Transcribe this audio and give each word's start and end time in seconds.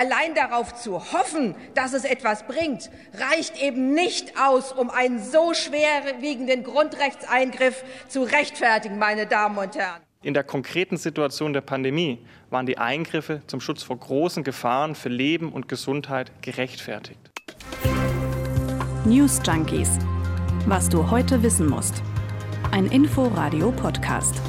Allein 0.00 0.34
darauf 0.34 0.74
zu 0.76 1.12
hoffen, 1.12 1.54
dass 1.74 1.92
es 1.92 2.04
etwas 2.04 2.46
bringt, 2.46 2.88
reicht 3.18 3.62
eben 3.62 3.92
nicht 3.92 4.32
aus, 4.40 4.72
um 4.72 4.88
einen 4.88 5.22
so 5.22 5.52
schwerwiegenden 5.52 6.64
Grundrechtseingriff 6.64 7.84
zu 8.08 8.22
rechtfertigen, 8.22 8.98
meine 8.98 9.26
Damen 9.26 9.58
und 9.58 9.76
Herren. 9.76 10.00
In 10.22 10.32
der 10.32 10.42
konkreten 10.42 10.96
Situation 10.96 11.52
der 11.52 11.60
Pandemie 11.60 12.24
waren 12.48 12.64
die 12.64 12.78
Eingriffe 12.78 13.42
zum 13.46 13.60
Schutz 13.60 13.82
vor 13.82 13.98
großen 13.98 14.42
Gefahren 14.42 14.94
für 14.94 15.10
Leben 15.10 15.52
und 15.52 15.68
Gesundheit 15.68 16.32
gerechtfertigt. 16.40 17.20
News 19.04 19.38
Junkies. 19.46 19.98
Was 20.64 20.88
du 20.88 21.10
heute 21.10 21.42
wissen 21.42 21.68
musst. 21.68 22.02
Ein 22.70 22.86
Info-Radio-Podcast. 22.86 24.40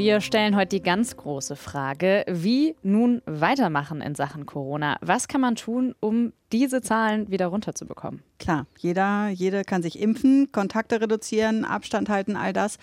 Wir 0.00 0.22
stellen 0.22 0.56
heute 0.56 0.76
die 0.76 0.82
ganz 0.82 1.14
große 1.14 1.56
Frage, 1.56 2.24
wie 2.26 2.74
nun 2.82 3.20
weitermachen 3.26 4.00
in 4.00 4.14
Sachen 4.14 4.46
Corona? 4.46 4.96
Was 5.02 5.28
kann 5.28 5.42
man 5.42 5.56
tun, 5.56 5.94
um 6.00 6.32
diese 6.52 6.80
Zahlen 6.80 7.30
wieder 7.30 7.48
runterzubekommen? 7.48 8.22
Klar, 8.38 8.64
jeder, 8.78 9.28
jede 9.28 9.62
kann 9.62 9.82
sich 9.82 10.00
impfen, 10.00 10.50
Kontakte 10.52 11.02
reduzieren, 11.02 11.66
Abstand 11.66 12.08
halten, 12.08 12.34
all 12.34 12.54
das. 12.54 12.78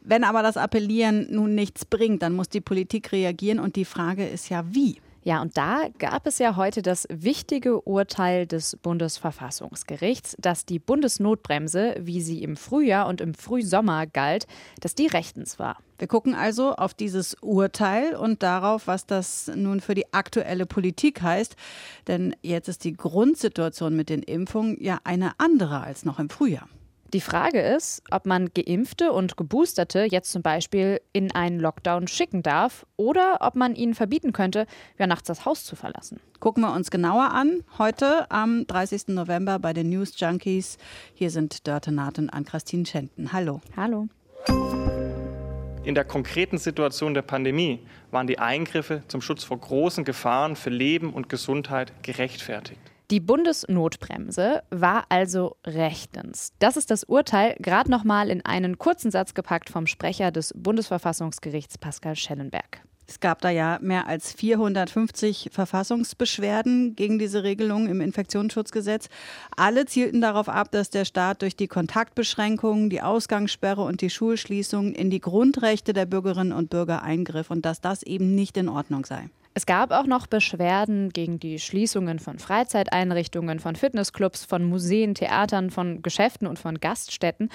Wenn 0.00 0.24
aber 0.24 0.42
das 0.42 0.56
Appellieren 0.56 1.28
nun 1.30 1.54
nichts 1.54 1.84
bringt, 1.84 2.22
dann 2.22 2.34
muss 2.34 2.48
die 2.48 2.60
Politik 2.60 3.12
reagieren 3.12 3.60
und 3.60 3.76
die 3.76 3.84
Frage 3.84 4.26
ist 4.26 4.48
ja, 4.48 4.64
wie? 4.66 4.96
Ja, 5.26 5.42
und 5.42 5.56
da 5.56 5.88
gab 5.98 6.28
es 6.28 6.38
ja 6.38 6.54
heute 6.54 6.82
das 6.82 7.08
wichtige 7.10 7.80
Urteil 7.80 8.46
des 8.46 8.76
Bundesverfassungsgerichts, 8.76 10.36
dass 10.38 10.66
die 10.66 10.78
Bundesnotbremse, 10.78 11.96
wie 11.98 12.20
sie 12.20 12.44
im 12.44 12.56
Frühjahr 12.56 13.08
und 13.08 13.20
im 13.20 13.34
Frühsommer 13.34 14.06
galt, 14.06 14.46
dass 14.80 14.94
die 14.94 15.08
rechtens 15.08 15.58
war. 15.58 15.78
Wir 15.98 16.06
gucken 16.06 16.36
also 16.36 16.76
auf 16.76 16.94
dieses 16.94 17.34
Urteil 17.40 18.14
und 18.14 18.44
darauf, 18.44 18.86
was 18.86 19.06
das 19.06 19.50
nun 19.52 19.80
für 19.80 19.96
die 19.96 20.14
aktuelle 20.14 20.64
Politik 20.64 21.22
heißt. 21.22 21.56
Denn 22.06 22.36
jetzt 22.42 22.68
ist 22.68 22.84
die 22.84 22.92
Grundsituation 22.92 23.96
mit 23.96 24.10
den 24.10 24.22
Impfungen 24.22 24.80
ja 24.80 25.00
eine 25.02 25.32
andere 25.38 25.80
als 25.80 26.04
noch 26.04 26.20
im 26.20 26.30
Frühjahr. 26.30 26.68
Die 27.12 27.20
Frage 27.20 27.60
ist, 27.60 28.02
ob 28.10 28.26
man 28.26 28.50
Geimpfte 28.52 29.12
und 29.12 29.36
Geboosterte 29.36 30.08
jetzt 30.10 30.32
zum 30.32 30.42
Beispiel 30.42 31.00
in 31.12 31.32
einen 31.32 31.60
Lockdown 31.60 32.08
schicken 32.08 32.42
darf 32.42 32.84
oder 32.96 33.38
ob 33.40 33.54
man 33.54 33.76
ihnen 33.76 33.94
verbieten 33.94 34.32
könnte, 34.32 34.66
ja 34.98 35.06
nachts 35.06 35.28
das 35.28 35.44
Haus 35.44 35.64
zu 35.64 35.76
verlassen. 35.76 36.18
Gucken 36.40 36.64
wir 36.64 36.74
uns 36.74 36.90
genauer 36.90 37.30
an. 37.30 37.62
Heute 37.78 38.28
am 38.30 38.66
30. 38.66 39.08
November 39.08 39.60
bei 39.60 39.72
den 39.72 39.88
News 39.88 40.18
Junkies. 40.18 40.78
Hier 41.14 41.30
sind 41.30 41.66
Dörte 41.68 41.92
Naht 41.92 42.18
und 42.18 42.28
Ann-Christine 42.28 42.84
Schenten. 42.86 43.32
Hallo. 43.32 43.60
Hallo. 43.76 44.08
In 45.84 45.94
der 45.94 46.04
konkreten 46.04 46.58
Situation 46.58 47.14
der 47.14 47.22
Pandemie 47.22 47.78
waren 48.10 48.26
die 48.26 48.40
Eingriffe 48.40 49.04
zum 49.06 49.20
Schutz 49.20 49.44
vor 49.44 49.60
großen 49.60 50.02
Gefahren 50.02 50.56
für 50.56 50.70
Leben 50.70 51.12
und 51.12 51.28
Gesundheit 51.28 51.92
gerechtfertigt. 52.02 52.80
Die 53.12 53.20
Bundesnotbremse 53.20 54.64
war 54.70 55.04
also 55.10 55.56
rechtens. 55.64 56.52
Das 56.58 56.76
ist 56.76 56.90
das 56.90 57.04
Urteil 57.04 57.54
gerade 57.60 57.88
noch 57.88 58.02
mal 58.02 58.30
in 58.30 58.44
einen 58.44 58.78
kurzen 58.78 59.12
Satz 59.12 59.32
gepackt 59.32 59.70
vom 59.70 59.86
Sprecher 59.86 60.32
des 60.32 60.52
Bundesverfassungsgerichts 60.56 61.78
Pascal 61.78 62.16
Schellenberg. 62.16 62.82
Es 63.06 63.20
gab 63.20 63.40
da 63.42 63.50
ja 63.50 63.78
mehr 63.80 64.08
als 64.08 64.32
450 64.32 65.50
Verfassungsbeschwerden 65.52 66.96
gegen 66.96 67.20
diese 67.20 67.44
Regelung 67.44 67.86
im 67.86 68.00
Infektionsschutzgesetz. 68.00 69.08
Alle 69.56 69.86
zielten 69.86 70.20
darauf 70.20 70.48
ab, 70.48 70.72
dass 70.72 70.90
der 70.90 71.04
Staat 71.04 71.42
durch 71.42 71.54
die 71.54 71.68
Kontaktbeschränkungen, 71.68 72.90
die 72.90 73.02
Ausgangssperre 73.02 73.82
und 73.82 74.00
die 74.00 74.10
Schulschließung 74.10 74.94
in 74.94 75.10
die 75.10 75.20
Grundrechte 75.20 75.92
der 75.92 76.06
Bürgerinnen 76.06 76.52
und 76.52 76.70
Bürger 76.70 77.02
eingriff 77.02 77.52
und 77.52 77.64
dass 77.64 77.80
das 77.80 78.02
eben 78.02 78.34
nicht 78.34 78.56
in 78.56 78.68
Ordnung 78.68 79.06
sei. 79.06 79.30
Es 79.56 79.64
gab 79.64 79.90
auch 79.90 80.04
noch 80.04 80.26
Beschwerden 80.26 81.08
gegen 81.08 81.40
die 81.40 81.58
Schließungen 81.58 82.18
von 82.18 82.38
Freizeiteinrichtungen, 82.38 83.58
von 83.58 83.74
Fitnessclubs, 83.74 84.44
von 84.44 84.62
Museen, 84.62 85.14
Theatern, 85.14 85.70
von 85.70 86.02
Geschäften 86.02 86.46
und 86.46 86.58
von 86.58 86.78
Gaststätten. 86.78 87.48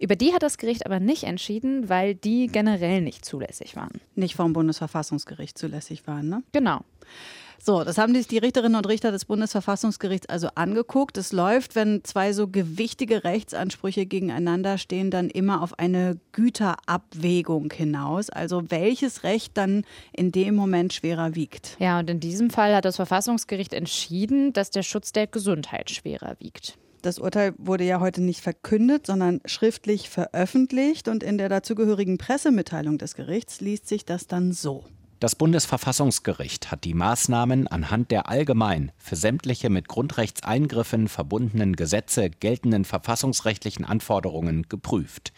Über 0.00 0.16
die 0.16 0.34
hat 0.34 0.42
das 0.42 0.58
Gericht 0.58 0.84
aber 0.84 0.98
nicht 0.98 1.22
entschieden, 1.22 1.88
weil 1.88 2.16
die 2.16 2.48
generell 2.48 3.02
nicht 3.02 3.24
zulässig 3.24 3.76
waren. 3.76 4.00
Nicht 4.16 4.34
vom 4.34 4.52
Bundesverfassungsgericht 4.52 5.56
zulässig 5.56 6.04
waren, 6.08 6.28
ne? 6.28 6.42
Genau. 6.50 6.80
So, 7.66 7.82
das 7.82 7.96
haben 7.96 8.14
sich 8.14 8.28
die 8.28 8.36
Richterinnen 8.36 8.76
und 8.76 8.86
Richter 8.86 9.10
des 9.10 9.24
Bundesverfassungsgerichts 9.24 10.28
also 10.28 10.48
angeguckt. 10.54 11.16
Es 11.16 11.32
läuft, 11.32 11.74
wenn 11.74 12.04
zwei 12.04 12.34
so 12.34 12.46
gewichtige 12.46 13.24
Rechtsansprüche 13.24 14.04
gegeneinander 14.04 14.76
stehen, 14.76 15.10
dann 15.10 15.30
immer 15.30 15.62
auf 15.62 15.78
eine 15.78 16.18
Güterabwägung 16.32 17.72
hinaus. 17.72 18.28
Also 18.28 18.70
welches 18.70 19.22
Recht 19.22 19.56
dann 19.56 19.84
in 20.12 20.30
dem 20.30 20.54
Moment 20.54 20.92
schwerer 20.92 21.34
wiegt. 21.34 21.78
Ja, 21.78 22.00
und 22.00 22.10
in 22.10 22.20
diesem 22.20 22.50
Fall 22.50 22.74
hat 22.74 22.84
das 22.84 22.96
Verfassungsgericht 22.96 23.72
entschieden, 23.72 24.52
dass 24.52 24.68
der 24.68 24.82
Schutz 24.82 25.12
der 25.12 25.26
Gesundheit 25.26 25.90
schwerer 25.90 26.36
wiegt. 26.40 26.76
Das 27.00 27.18
Urteil 27.18 27.54
wurde 27.56 27.84
ja 27.84 27.98
heute 27.98 28.20
nicht 28.20 28.42
verkündet, 28.42 29.06
sondern 29.06 29.40
schriftlich 29.46 30.10
veröffentlicht 30.10 31.08
und 31.08 31.22
in 31.22 31.38
der 31.38 31.48
dazugehörigen 31.48 32.18
Pressemitteilung 32.18 32.98
des 32.98 33.14
Gerichts 33.14 33.62
liest 33.62 33.88
sich 33.88 34.04
das 34.04 34.26
dann 34.26 34.52
so. 34.52 34.84
Das 35.24 35.36
Bundesverfassungsgericht 35.36 36.70
hat 36.70 36.84
die 36.84 36.92
Maßnahmen 36.92 37.66
anhand 37.66 38.10
der 38.10 38.28
allgemein 38.28 38.92
für 38.98 39.16
sämtliche 39.16 39.70
mit 39.70 39.88
Grundrechtseingriffen 39.88 41.08
verbundenen 41.08 41.76
Gesetze 41.76 42.28
geltenden 42.28 42.84
verfassungsrechtlichen 42.84 43.86
Anforderungen 43.86 44.68
geprüft. 44.68 45.32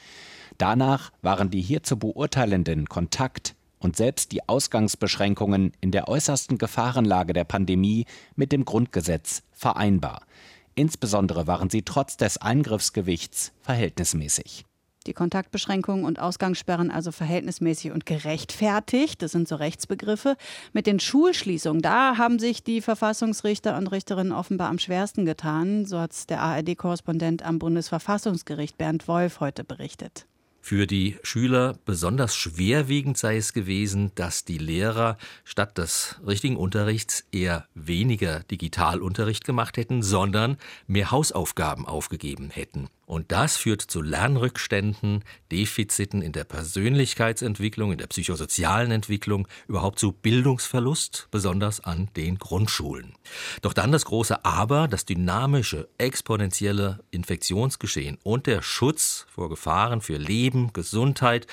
Danach 0.58 1.12
waren 1.22 1.50
die 1.50 1.60
hier 1.60 1.84
zu 1.84 2.00
beurteilenden 2.00 2.88
Kontakt- 2.88 3.54
und 3.78 3.94
selbst 3.94 4.32
die 4.32 4.48
Ausgangsbeschränkungen 4.48 5.70
in 5.80 5.92
der 5.92 6.08
äußersten 6.08 6.58
Gefahrenlage 6.58 7.32
der 7.32 7.44
Pandemie 7.44 8.06
mit 8.34 8.50
dem 8.50 8.64
Grundgesetz 8.64 9.44
vereinbar. 9.52 10.26
Insbesondere 10.74 11.46
waren 11.46 11.70
sie 11.70 11.82
trotz 11.82 12.16
des 12.16 12.38
Eingriffsgewichts 12.38 13.52
verhältnismäßig 13.62 14.64
die 15.06 15.12
Kontaktbeschränkungen 15.12 16.04
und 16.04 16.20
Ausgangssperren 16.20 16.90
also 16.90 17.12
verhältnismäßig 17.12 17.92
und 17.92 18.06
gerechtfertigt. 18.06 19.22
Das 19.22 19.32
sind 19.32 19.48
so 19.48 19.56
Rechtsbegriffe. 19.56 20.36
Mit 20.72 20.86
den 20.86 21.00
Schulschließungen, 21.00 21.82
da 21.82 22.18
haben 22.18 22.38
sich 22.38 22.62
die 22.62 22.80
Verfassungsrichter 22.80 23.76
und 23.76 23.88
Richterinnen 23.88 24.32
offenbar 24.32 24.68
am 24.68 24.78
schwersten 24.78 25.24
getan. 25.24 25.86
So 25.86 25.98
hat 25.98 26.12
es 26.12 26.26
der 26.26 26.40
ARD-Korrespondent 26.42 27.44
am 27.44 27.58
Bundesverfassungsgericht 27.58 28.78
Bernd 28.78 29.08
Wolf 29.08 29.40
heute 29.40 29.64
berichtet. 29.64 30.26
Für 30.66 30.88
die 30.88 31.16
Schüler 31.22 31.78
besonders 31.84 32.34
schwerwiegend 32.34 33.16
sei 33.16 33.36
es 33.36 33.52
gewesen, 33.52 34.10
dass 34.16 34.44
die 34.44 34.58
Lehrer 34.58 35.16
statt 35.44 35.78
des 35.78 36.16
richtigen 36.26 36.56
Unterrichts 36.56 37.24
eher 37.30 37.68
weniger 37.74 38.40
Digitalunterricht 38.40 39.44
gemacht 39.44 39.76
hätten, 39.76 40.02
sondern 40.02 40.56
mehr 40.88 41.12
Hausaufgaben 41.12 41.86
aufgegeben 41.86 42.50
hätten. 42.50 42.88
Und 43.06 43.30
das 43.30 43.56
führt 43.56 43.82
zu 43.82 44.02
Lernrückständen, 44.02 45.22
Defiziten 45.52 46.22
in 46.22 46.32
der 46.32 46.42
Persönlichkeitsentwicklung, 46.42 47.92
in 47.92 47.98
der 47.98 48.08
psychosozialen 48.08 48.90
Entwicklung, 48.90 49.46
überhaupt 49.68 50.00
zu 50.00 50.10
Bildungsverlust, 50.10 51.28
besonders 51.30 51.78
an 51.80 52.08
den 52.16 52.38
Grundschulen. 52.38 53.14
Doch 53.62 53.72
dann 53.72 53.92
das 53.92 54.06
große 54.06 54.44
Aber, 54.44 54.88
das 54.88 55.04
dynamische, 55.04 55.88
exponentielle 55.98 56.98
Infektionsgeschehen 57.12 58.18
und 58.24 58.48
der 58.48 58.60
Schutz 58.60 59.26
vor 59.32 59.48
Gefahren 59.48 60.00
für 60.00 60.16
Leben, 60.16 60.72
Gesundheit 60.72 61.46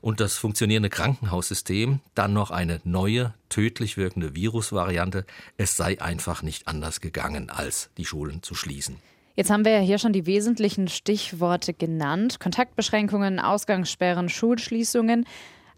und 0.00 0.18
das 0.18 0.36
funktionierende 0.36 0.90
Krankenhaussystem, 0.90 2.00
dann 2.16 2.32
noch 2.32 2.50
eine 2.50 2.80
neue, 2.82 3.32
tödlich 3.48 3.96
wirkende 3.96 4.34
Virusvariante. 4.34 5.24
Es 5.56 5.76
sei 5.76 6.00
einfach 6.00 6.42
nicht 6.42 6.66
anders 6.66 7.00
gegangen, 7.00 7.48
als 7.48 7.90
die 7.96 8.04
Schulen 8.04 8.42
zu 8.42 8.56
schließen. 8.56 8.96
Jetzt 9.36 9.50
haben 9.50 9.66
wir 9.66 9.72
ja 9.72 9.80
hier 9.80 9.98
schon 9.98 10.14
die 10.14 10.24
wesentlichen 10.24 10.88
Stichworte 10.88 11.74
genannt. 11.74 12.40
Kontaktbeschränkungen, 12.40 13.38
Ausgangssperren, 13.38 14.30
Schulschließungen. 14.30 15.26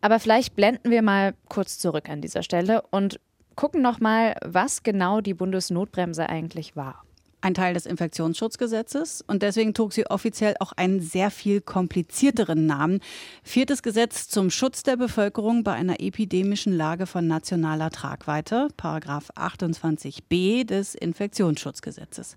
Aber 0.00 0.20
vielleicht 0.20 0.54
blenden 0.54 0.92
wir 0.92 1.02
mal 1.02 1.34
kurz 1.48 1.78
zurück 1.80 2.08
an 2.08 2.20
dieser 2.20 2.44
Stelle 2.44 2.82
und 2.91 3.19
gucken 3.56 3.82
noch 3.82 3.98
mal, 3.98 4.36
was 4.44 4.84
genau 4.84 5.20
die 5.20 5.34
Bundesnotbremse 5.34 6.28
eigentlich 6.28 6.76
war. 6.76 7.02
Ein 7.40 7.55
Teil 7.55 7.75
des 7.75 7.87
Infektionsschutzgesetzes 7.87 9.22
und 9.26 9.43
deswegen 9.43 9.75
trug 9.75 9.93
sie 9.93 10.06
offiziell 10.06 10.54
auch 10.61 10.72
einen 10.72 11.00
sehr 11.00 11.32
viel 11.32 11.61
komplizierteren 11.61 12.66
Namen. 12.66 13.00
Viertes 13.43 13.82
Gesetz 13.82 14.28
zum 14.28 14.50
Schutz 14.50 14.84
der 14.84 14.96
Bevölkerung 14.96 15.64
bei 15.64 15.72
einer 15.72 16.00
epidemischen 16.00 16.72
Lage 16.72 17.06
von 17.06 17.26
nationaler 17.26 17.90
Tragweite, 17.90 18.69
Paragraph 18.76 19.31
28b 19.37 20.64
des 20.64 20.94
Infektionsschutzgesetzes. 20.94 22.37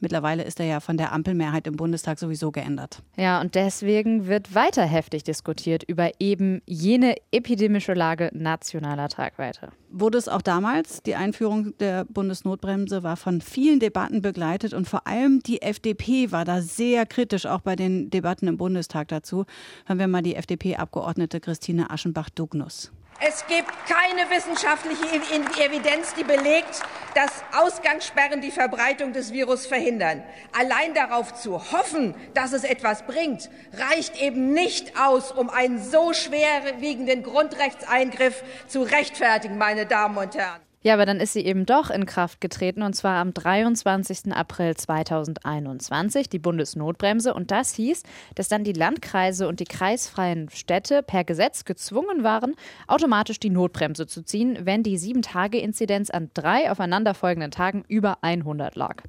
Mittlerweile 0.00 0.42
ist 0.44 0.58
er 0.60 0.66
ja 0.66 0.80
von 0.80 0.96
der 0.96 1.12
Ampelmehrheit 1.12 1.66
im 1.66 1.76
Bundestag 1.76 2.18
sowieso 2.18 2.50
geändert. 2.50 3.02
Ja, 3.16 3.40
und 3.40 3.54
deswegen 3.54 4.26
wird 4.26 4.54
weiter 4.54 4.84
heftig 4.84 5.24
diskutiert 5.24 5.82
über 5.82 6.10
eben 6.18 6.62
jene 6.66 7.16
epidemische 7.32 7.92
Lage 7.92 8.30
nationaler 8.32 9.08
Tragweite. 9.10 9.68
Wurde 9.90 10.16
es 10.16 10.28
auch 10.28 10.40
damals? 10.40 11.02
Die 11.02 11.16
Einführung 11.16 11.76
der 11.78 12.06
Bundesnotbremse 12.06 13.02
war 13.02 13.16
von 13.16 13.42
vielen 13.42 13.78
Debatten 13.78 14.22
begleitet 14.22 14.72
und 14.72 14.88
vor 14.88 15.06
allem 15.06 15.40
die 15.40 15.60
FDP 15.60 16.32
war 16.32 16.46
da 16.46 16.62
sehr 16.62 17.04
kritisch, 17.04 17.44
auch 17.44 17.60
bei 17.60 17.76
den 17.76 18.08
Debatten 18.08 18.48
im 18.48 18.56
Bundestag 18.56 19.08
dazu. 19.08 19.44
Hören 19.84 19.98
wir 19.98 20.08
mal 20.08 20.22
die 20.22 20.36
FDP-Abgeordnete 20.36 21.40
Christine 21.40 21.90
Aschenbach-Dugnus. 21.90 22.92
Es 23.22 23.46
gibt 23.46 23.70
keine 23.86 24.30
wissenschaftliche 24.30 25.04
Evidenz, 25.04 26.14
die 26.14 26.24
belegt, 26.24 26.80
dass 27.14 27.44
Ausgangssperren 27.52 28.40
die 28.40 28.50
Verbreitung 28.50 29.12
des 29.12 29.30
Virus 29.30 29.66
verhindern. 29.66 30.22
Allein 30.56 30.94
darauf 30.94 31.34
zu 31.34 31.70
hoffen, 31.70 32.14
dass 32.32 32.54
es 32.54 32.64
etwas 32.64 33.02
bringt, 33.02 33.50
reicht 33.74 34.18
eben 34.20 34.54
nicht 34.54 34.98
aus, 34.98 35.32
um 35.32 35.50
einen 35.50 35.82
so 35.82 36.14
schwerwiegenden 36.14 37.22
Grundrechtseingriff 37.22 38.42
zu 38.68 38.82
rechtfertigen, 38.82 39.58
meine 39.58 39.84
Damen 39.84 40.16
und 40.16 40.34
Herren. 40.34 40.69
Ja, 40.82 40.94
aber 40.94 41.04
dann 41.04 41.20
ist 41.20 41.34
sie 41.34 41.44
eben 41.44 41.66
doch 41.66 41.90
in 41.90 42.06
Kraft 42.06 42.40
getreten 42.40 42.82
und 42.82 42.94
zwar 42.94 43.16
am 43.16 43.34
23. 43.34 44.32
April 44.32 44.74
2021, 44.74 46.30
die 46.30 46.38
Bundesnotbremse. 46.38 47.34
Und 47.34 47.50
das 47.50 47.74
hieß, 47.74 48.02
dass 48.34 48.48
dann 48.48 48.64
die 48.64 48.72
Landkreise 48.72 49.46
und 49.46 49.60
die 49.60 49.64
kreisfreien 49.64 50.48
Städte 50.48 51.02
per 51.02 51.24
Gesetz 51.24 51.66
gezwungen 51.66 52.24
waren, 52.24 52.54
automatisch 52.86 53.38
die 53.38 53.50
Notbremse 53.50 54.06
zu 54.06 54.22
ziehen, 54.22 54.60
wenn 54.62 54.82
die 54.82 54.98
7-Tage-Inzidenz 54.98 56.08
an 56.08 56.30
drei 56.32 56.70
aufeinanderfolgenden 56.70 57.50
Tagen 57.50 57.84
über 57.86 58.16
100 58.22 58.74
lag. 58.74 59.02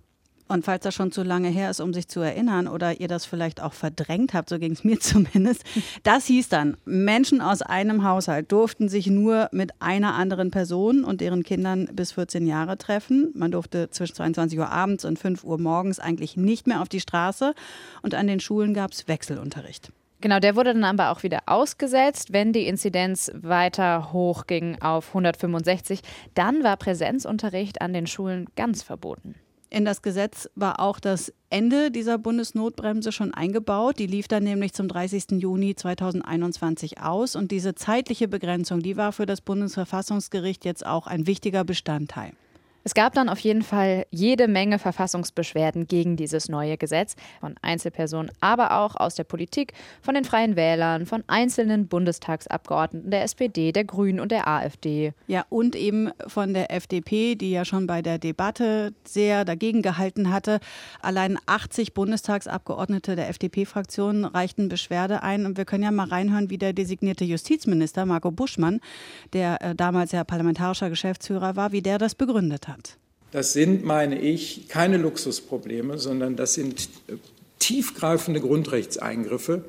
Und 0.51 0.65
falls 0.65 0.83
das 0.83 0.93
schon 0.93 1.13
zu 1.13 1.23
lange 1.23 1.47
her 1.47 1.69
ist, 1.69 1.79
um 1.79 1.93
sich 1.93 2.09
zu 2.09 2.19
erinnern 2.19 2.67
oder 2.67 2.99
ihr 2.99 3.07
das 3.07 3.25
vielleicht 3.25 3.61
auch 3.61 3.71
verdrängt 3.71 4.33
habt, 4.33 4.49
so 4.49 4.59
ging 4.59 4.73
es 4.73 4.83
mir 4.83 4.99
zumindest, 4.99 5.63
das 6.03 6.25
hieß 6.25 6.49
dann, 6.49 6.75
Menschen 6.83 7.39
aus 7.39 7.61
einem 7.61 8.03
Haushalt 8.03 8.51
durften 8.51 8.89
sich 8.89 9.07
nur 9.07 9.47
mit 9.53 9.71
einer 9.79 10.13
anderen 10.15 10.51
Person 10.51 11.05
und 11.05 11.21
deren 11.21 11.43
Kindern 11.43 11.87
bis 11.93 12.11
14 12.11 12.45
Jahre 12.45 12.77
treffen. 12.77 13.31
Man 13.33 13.51
durfte 13.51 13.89
zwischen 13.91 14.15
22 14.15 14.59
Uhr 14.59 14.69
abends 14.69 15.05
und 15.05 15.17
5 15.17 15.45
Uhr 15.45 15.57
morgens 15.57 15.99
eigentlich 16.01 16.35
nicht 16.35 16.67
mehr 16.67 16.81
auf 16.81 16.89
die 16.89 16.99
Straße 16.99 17.53
und 18.01 18.13
an 18.13 18.27
den 18.27 18.41
Schulen 18.41 18.73
gab 18.73 18.91
es 18.91 19.07
Wechselunterricht. 19.07 19.93
Genau, 20.19 20.39
der 20.39 20.57
wurde 20.57 20.73
dann 20.73 20.83
aber 20.83 21.11
auch 21.11 21.23
wieder 21.23 21.43
ausgesetzt, 21.45 22.33
wenn 22.33 22.51
die 22.51 22.67
Inzidenz 22.67 23.31
weiter 23.33 24.11
hochging 24.11 24.81
auf 24.81 25.07
165. 25.07 26.01
Dann 26.33 26.61
war 26.61 26.75
Präsenzunterricht 26.75 27.81
an 27.81 27.93
den 27.93 28.05
Schulen 28.05 28.47
ganz 28.57 28.83
verboten. 28.83 29.35
In 29.73 29.85
das 29.85 30.01
Gesetz 30.01 30.49
war 30.53 30.81
auch 30.81 30.99
das 30.99 31.31
Ende 31.49 31.91
dieser 31.91 32.17
Bundesnotbremse 32.17 33.13
schon 33.13 33.33
eingebaut. 33.33 33.99
Die 33.99 34.05
lief 34.05 34.27
dann 34.27 34.43
nämlich 34.43 34.73
zum 34.73 34.89
30. 34.89 35.41
Juni 35.41 35.75
2021 35.75 36.99
aus. 36.99 37.37
Und 37.37 37.51
diese 37.51 37.73
zeitliche 37.73 38.27
Begrenzung, 38.27 38.81
die 38.81 38.97
war 38.97 39.13
für 39.13 39.25
das 39.25 39.39
Bundesverfassungsgericht 39.39 40.65
jetzt 40.65 40.85
auch 40.85 41.07
ein 41.07 41.25
wichtiger 41.25 41.63
Bestandteil. 41.63 42.33
Es 42.83 42.95
gab 42.95 43.13
dann 43.13 43.29
auf 43.29 43.39
jeden 43.39 43.61
Fall 43.61 44.05
jede 44.09 44.47
Menge 44.47 44.79
Verfassungsbeschwerden 44.79 45.87
gegen 45.87 46.15
dieses 46.15 46.49
neue 46.49 46.77
Gesetz 46.77 47.15
von 47.39 47.55
Einzelpersonen, 47.61 48.31
aber 48.41 48.79
auch 48.79 48.95
aus 48.95 49.13
der 49.15 49.23
Politik, 49.23 49.73
von 50.01 50.15
den 50.15 50.25
Freien 50.25 50.55
Wählern, 50.55 51.05
von 51.05 51.23
einzelnen 51.27 51.87
Bundestagsabgeordneten 51.87 53.11
der 53.11 53.23
SPD, 53.23 53.71
der 53.71 53.83
Grünen 53.83 54.19
und 54.19 54.31
der 54.31 54.47
AfD. 54.47 55.13
Ja, 55.27 55.45
und 55.49 55.75
eben 55.75 56.09
von 56.25 56.53
der 56.53 56.71
FDP, 56.71 57.35
die 57.35 57.51
ja 57.51 57.65
schon 57.65 57.85
bei 57.85 58.01
der 58.01 58.17
Debatte 58.17 58.93
sehr 59.03 59.45
dagegen 59.45 59.83
gehalten 59.83 60.31
hatte. 60.31 60.59
Allein 61.01 61.37
80 61.45 61.93
Bundestagsabgeordnete 61.93 63.15
der 63.15 63.29
FDP-Fraktion 63.29 64.25
reichten 64.25 64.69
Beschwerde 64.69 65.21
ein. 65.21 65.45
Und 65.45 65.57
wir 65.57 65.65
können 65.65 65.83
ja 65.83 65.91
mal 65.91 66.07
reinhören, 66.07 66.49
wie 66.49 66.57
der 66.57 66.73
designierte 66.73 67.25
Justizminister 67.25 68.07
Marco 68.07 68.31
Buschmann, 68.31 68.79
der 69.33 69.61
äh, 69.61 69.75
damals 69.75 70.11
ja 70.13 70.23
parlamentarischer 70.23 70.89
Geschäftsführer 70.89 71.55
war, 71.55 71.71
wie 71.71 71.81
der 71.81 71.99
das 71.99 72.15
begründet 72.15 72.67
hat 72.67 72.70
hat. 72.71 72.97
Das 73.31 73.53
sind, 73.53 73.85
meine 73.85 74.19
ich, 74.19 74.67
keine 74.67 74.97
Luxusprobleme, 74.97 75.97
sondern 75.97 76.35
das 76.35 76.53
sind 76.53 76.89
äh, 77.07 77.13
tiefgreifende 77.59 78.41
Grundrechtseingriffe, 78.41 79.63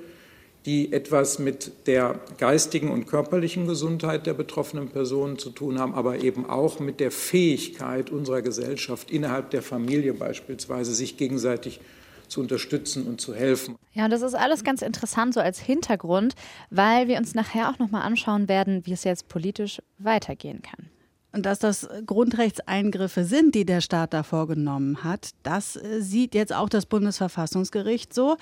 die 0.66 0.93
etwas 0.93 1.38
mit 1.38 1.87
der 1.87 2.20
geistigen 2.38 2.90
und 2.90 3.06
körperlichen 3.06 3.66
Gesundheit 3.66 4.26
der 4.26 4.34
betroffenen 4.34 4.88
Personen 4.88 5.38
zu 5.38 5.50
tun 5.50 5.78
haben, 5.78 5.94
aber 5.94 6.22
eben 6.22 6.49
auch 6.49 6.81
mit 6.81 7.00
der 7.00 7.10
Fähigkeit 7.10 8.10
unserer 8.10 8.43
Gesellschaft 8.43 9.10
innerhalb 9.10 9.50
der 9.50 9.62
Familie 9.62 10.14
beispielsweise, 10.14 10.94
sich 10.94 11.16
gegenseitig 11.16 11.81
zu 12.28 12.40
unterstützen 12.40 13.06
und 13.06 13.20
zu 13.20 13.34
helfen. 13.34 13.76
Ja, 13.93 14.08
das 14.08 14.22
ist 14.22 14.34
alles 14.34 14.64
ganz 14.64 14.82
interessant 14.82 15.34
so 15.34 15.40
als 15.40 15.58
Hintergrund, 15.58 16.34
weil 16.70 17.06
wir 17.06 17.19
uns 17.19 17.34
nachher 17.34 17.69
auch 17.69 17.78
noch 17.78 17.90
mal 17.90 18.00
anschauen 18.00 18.48
werden, 18.48 18.87
wie 18.87 18.93
es 18.93 19.05
jetzt 19.05 19.28
politisch 19.28 19.82
weitergehen 19.98 20.62
kann. 20.62 20.91
Und 21.32 21.46
dass 21.46 21.58
das 21.58 21.88
Grundrechtseingriffe 22.06 23.25
sind, 23.25 23.55
die 23.55 23.64
der 23.64 23.81
Staat 23.81 24.12
da 24.12 24.23
vorgenommen 24.23 25.02
hat, 25.02 25.31
das 25.43 25.76
äh, 25.76 26.00
sieht 26.02 26.34
jetzt 26.34 26.55
auch 26.55 26.69
das 26.69 26.84
Bundesverfassungsgericht 26.84 28.12
so. 28.12 28.37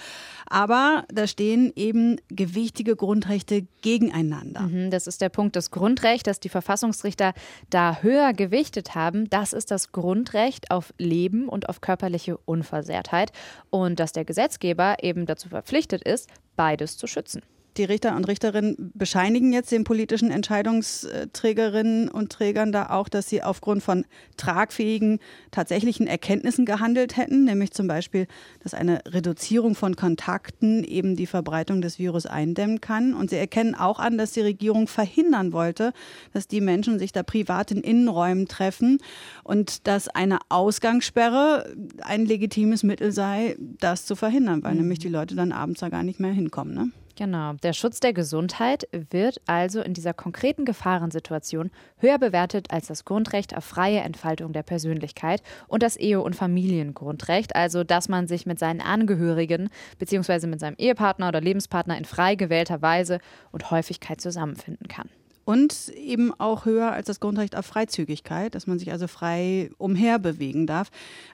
Aber 0.47 1.05
da 1.09 1.27
stehen 1.29 1.73
eben 1.77 2.17
gewichtige 2.29 2.97
Grundrechte 2.97 3.67
gegeneinander. 3.83 4.63
Mhm, 4.63 4.91
das 4.91 5.07
ist 5.07 5.21
der 5.21 5.29
Punkt. 5.29 5.55
Das 5.55 5.71
Grundrecht, 5.71 6.27
das 6.27 6.41
die 6.41 6.49
Verfassungsrichter 6.49 7.33
da 7.71 7.99
höher 8.03 8.33
gewichtet 8.33 8.97
haben, 8.97 9.31
das 9.31 9.53
ist 9.53 9.71
das 9.71 9.93
Grundrecht 9.93 10.71
auf 10.73 10.93
Leben 10.99 11.49
und 11.49 11.69
auf 11.69 11.81
körperliche 11.81 12.39
Unversehrtheit. 12.39 13.31
Und 13.71 14.01
dass 14.01 14.13
der 14.13 14.25
Gesetzgeber 14.25 14.97
eben 15.03 15.27
dazu 15.27 15.49
verpflichtet 15.49 16.03
ist, 16.03 16.29
beides 16.57 16.97
zu 16.97 17.07
schützen. 17.07 17.43
Die 17.77 17.85
Richter 17.85 18.17
und 18.17 18.27
Richterinnen 18.27 18.91
bescheinigen 18.95 19.53
jetzt 19.53 19.71
den 19.71 19.85
politischen 19.85 20.31
Entscheidungsträgerinnen 20.31 22.09
und 22.09 22.33
Trägern 22.33 22.73
da 22.73 22.91
auch, 22.91 23.09
dass 23.09 23.29
sie 23.29 23.43
aufgrund 23.43 23.83
von 23.83 24.05
tragfähigen, 24.37 25.21
tatsächlichen 25.53 26.09
Erkenntnissen 26.09 26.67
gehandelt 26.67 27.17
hätten, 27.17 27.45
nämlich 27.45 27.71
zum 27.71 27.87
Beispiel, 27.87 28.27
dass 28.63 28.75
eine 28.75 29.03
Reduzierung 29.07 29.77
von 29.77 29.95
Kontakten 29.95 30.83
eben 30.83 31.15
die 31.15 31.27
Verbreitung 31.27 31.81
des 31.81 32.01
Virus 32.01 32.27
eindämmen 32.27 32.81
kann. 32.81 33.15
Und 33.15 33.31
sie 33.31 33.37
erkennen 33.37 33.77
auch 33.77 34.01
an, 34.01 34.19
dass 34.19 34.33
die 34.33 34.41
Regierung 34.41 34.89
verhindern 34.89 35.53
wollte, 35.53 35.93
dass 36.33 36.49
die 36.49 36.61
Menschen 36.61 36.99
sich 36.99 37.13
da 37.13 37.23
privat 37.23 37.71
in 37.71 37.83
Innenräumen 37.83 38.49
treffen 38.49 38.99
und 39.45 39.87
dass 39.87 40.09
eine 40.09 40.39
Ausgangssperre 40.49 41.73
ein 42.03 42.27
legitimes 42.27 42.83
Mittel 42.83 43.13
sei, 43.13 43.57
das 43.59 44.07
zu 44.07 44.17
verhindern, 44.17 44.65
weil 44.65 44.73
mhm. 44.73 44.81
nämlich 44.81 44.99
die 44.99 45.09
Leute 45.09 45.37
dann 45.37 45.53
abends 45.53 45.81
da 45.81 45.89
gar 45.89 46.03
nicht 46.03 46.19
mehr 46.19 46.33
hinkommen. 46.33 46.75
Ne? 46.75 46.91
Genau. 47.17 47.55
Der 47.63 47.73
Schutz 47.73 48.01
der 48.01 48.13
Gesundheit 48.13 48.89
wird 48.93 49.41
also 49.47 49.83
in 49.83 49.95
dieser 49.95 50.15
konkreten 50.15 50.65
Gefahrensituation 50.65 51.71
höher 51.99 52.19
bewertet 52.19 52.71
als 52.71 52.87
das 52.87 53.05
Grundrecht 53.05 53.57
auf 53.57 53.65
freie 53.65 54.01
Entfaltung 54.01 54.53
der 54.53 54.63
Persönlichkeit 54.63 55.43
und 55.69 55.83
das 55.83 55.97
Ehe- 55.97 56.21
und 56.23 56.37
Familiengrundrecht, 56.37 57.55
also 57.55 57.85
dass 57.85 58.09
man 58.09 58.27
sich 58.27 58.47
mit 58.47 58.59
seinen 58.59 58.81
Angehörigen 58.81 59.71
bzw. 59.99 60.47
mit 60.47 60.61
seinem 60.61 60.77
Ehepartner 60.77 61.29
oder 61.29 61.41
Lebenspartner 61.41 61.99
in 61.99 62.05
frei 62.05 62.37
gewählter 62.37 62.81
Weise 62.81 63.19
und 63.53 63.71
Häufigkeit 63.71 64.21
zusammenfinden 64.21 64.89
kann 64.89 65.09
und 65.45 65.89
eben 65.97 66.33
auch 66.39 66.65
höher 66.65 66.93
als 66.93 67.07
das 67.07 67.21
Grundrecht 67.21 67.57
auf 67.57 67.67
Freizügigkeit, 67.67 68.55
dass 68.55 68.67
man 68.67 68.79
sich 68.79 68.93
also 68.93 69.07
frei 69.07 69.71
umherbewegen 69.79 70.67
darf. 70.67 70.91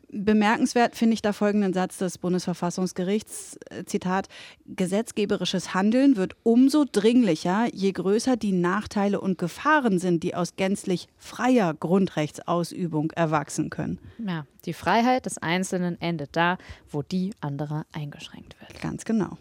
Bemerkenswert 0.09 0.95
finde 0.95 1.15
ich 1.15 1.23
da 1.23 1.33
folgenden 1.33 1.73
Satz 1.73 1.99
des 1.99 2.19
Bundesverfassungsgerichts, 2.19 3.59
äh, 3.71 3.85
Zitat, 3.85 4.29
gesetzgeberisches 4.67 5.75
Handeln 5.75 6.17
wird 6.17 6.37
umso 6.45 6.85
dringlicher, 6.91 7.67
je 7.73 7.93
größer 7.93 8.37
die 8.37 8.53
Nachteile 8.53 9.21
und 9.21 9.39
Gefahren 9.39 9.99
sind, 9.99 10.23
die 10.23 10.35
aus 10.35 10.57
gänzlich 10.57 11.09
freier 11.19 11.75
Grundrechtsausübung 11.75 13.11
erwachsen 13.11 13.71
können. 13.71 13.99
Ja, 14.25 14.47
die 14.65 14.73
Freiheit 14.73 15.27
des 15.27 15.39
Einzelnen 15.39 16.01
endet 16.01 16.31
da, 16.37 16.59
wo 16.91 17.03
die 17.03 17.33
anderer 17.41 17.85
eingeschränkt 17.93 18.57
wird. 18.61 18.81
Ganz 18.81 19.05
genau. 19.05 19.37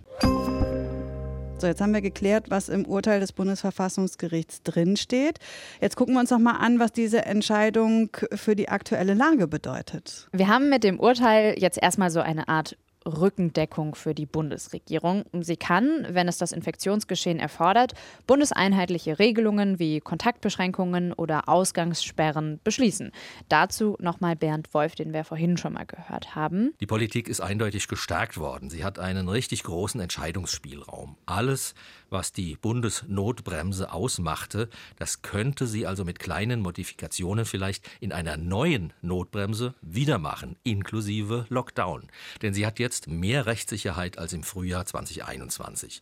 So, 1.58 1.68
jetzt 1.68 1.80
haben 1.80 1.94
wir 1.94 2.02
geklärt, 2.02 2.50
was 2.50 2.68
im 2.68 2.86
Urteil 2.86 3.22
des 3.22 3.32
Bundesverfassungsgerichts 3.32 4.62
drinsteht. 4.64 5.40
Jetzt 5.80 5.96
gucken 5.96 6.14
wir 6.14 6.20
uns 6.20 6.30
noch 6.30 6.40
mal 6.40 6.58
an, 6.58 6.80
was 6.80 6.92
diese 6.92 7.24
Entscheidung 7.26 8.10
für 8.34 8.58
die 8.58 8.68
aktuelle 8.68 9.14
Lage 9.14 9.48
bedeutet. 9.48 10.28
Wir 10.34 10.50
haben 10.50 10.70
mit 10.70 10.84
dem 10.84 11.00
Urteil 11.00 11.56
jetzt 11.58 11.82
erstmal 11.82 12.12
so 12.12 12.20
eine 12.20 12.50
Art 12.50 12.78
Rückendeckung 13.06 13.96
für 13.96 14.14
die 14.14 14.26
Bundesregierung. 14.26 15.26
Sie 15.42 15.58
kann, 15.58 16.08
wenn 16.10 16.28
es 16.28 16.38
das 16.38 16.52
Infektionsgeschehen 16.52 17.40
erfordert, 17.40 17.94
bundeseinheitliche 18.28 19.20
Regelungen 19.20 19.80
wie 19.80 20.00
Kontaktbeschränkungen 20.00 21.14
oder 21.14 21.48
Ausgangssperren 21.48 22.60
beschließen. 22.64 23.12
Dazu 23.50 23.96
nochmal 24.00 24.36
Bernd 24.36 24.74
Wolf, 24.74 24.96
den 24.96 25.14
wir 25.14 25.24
vorhin 25.24 25.58
schon 25.58 25.74
mal 25.74 25.86
gehört 25.86 26.36
haben. 26.36 26.74
Die 26.80 26.88
Politik 26.88 27.28
ist 27.28 27.42
eindeutig 27.42 27.88
gestärkt 27.88 28.38
worden. 28.38 28.70
Sie 28.70 28.84
hat 28.84 29.00
einen 29.00 29.30
richtig 29.30 29.64
großen 29.64 30.00
Entscheidungsspielraum. 30.02 31.18
Alles, 31.26 31.76
was 32.16 32.32
die 32.32 32.56
Bundesnotbremse 32.56 33.92
ausmachte, 33.92 34.70
das 34.96 35.22
könnte 35.22 35.68
sie 35.68 35.86
also 35.86 36.06
mit 36.06 36.18
kleinen 36.18 36.62
Modifikationen 36.62 37.44
vielleicht 37.44 37.86
in 38.00 38.14
einer 38.14 38.38
neuen 38.38 38.94
Notbremse 39.02 39.76
wieder 39.82 40.18
machen, 40.18 40.56
inklusive 40.64 41.46
Lockdown. 41.50 42.08
Denn 42.42 42.54
sie 42.54 42.66
hat 42.66 42.80
jetzt 42.80 43.10
mehr 43.10 43.48
Rechtssicherheit 43.48 44.18
als 44.18 44.32
im 44.32 44.44
Frühjahr 44.44 44.86
2021. 44.86 46.02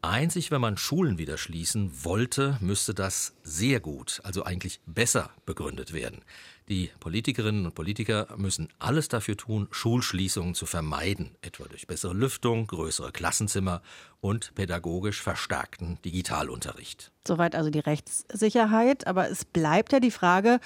Einzig, 0.00 0.50
wenn 0.50 0.62
man 0.62 0.78
Schulen 0.78 1.18
wieder 1.18 1.36
schließen 1.36 1.90
wollte, 2.04 2.56
müsste 2.62 2.94
das 2.94 3.34
sehr 3.42 3.80
gut, 3.80 4.20
also 4.24 4.44
eigentlich 4.44 4.80
besser 4.86 5.28
begründet 5.44 5.92
werden. 5.92 6.22
Die 6.70 6.88
Politikerinnen 7.00 7.66
und 7.66 7.74
Politiker 7.74 8.28
müssen 8.36 8.68
alles 8.78 9.08
dafür 9.08 9.36
tun, 9.36 9.66
Schulschließungen 9.72 10.54
zu 10.54 10.66
vermeiden, 10.66 11.32
etwa 11.42 11.64
durch 11.64 11.88
bessere 11.88 12.14
Lüftung, 12.14 12.68
größere 12.68 13.10
Klassenzimmer 13.10 13.82
und 14.20 14.54
pädagogisch 14.54 15.20
verstärkten 15.20 16.00
Digitalunterricht. 16.04 17.10
Soweit 17.26 17.54
also 17.54 17.70
die 17.70 17.80
Rechtssicherheit. 17.80 19.06
Aber 19.06 19.30
es 19.30 19.44
bleibt 19.44 19.92
ja 19.92 20.00
die 20.00 20.10
Frage, 20.10 20.58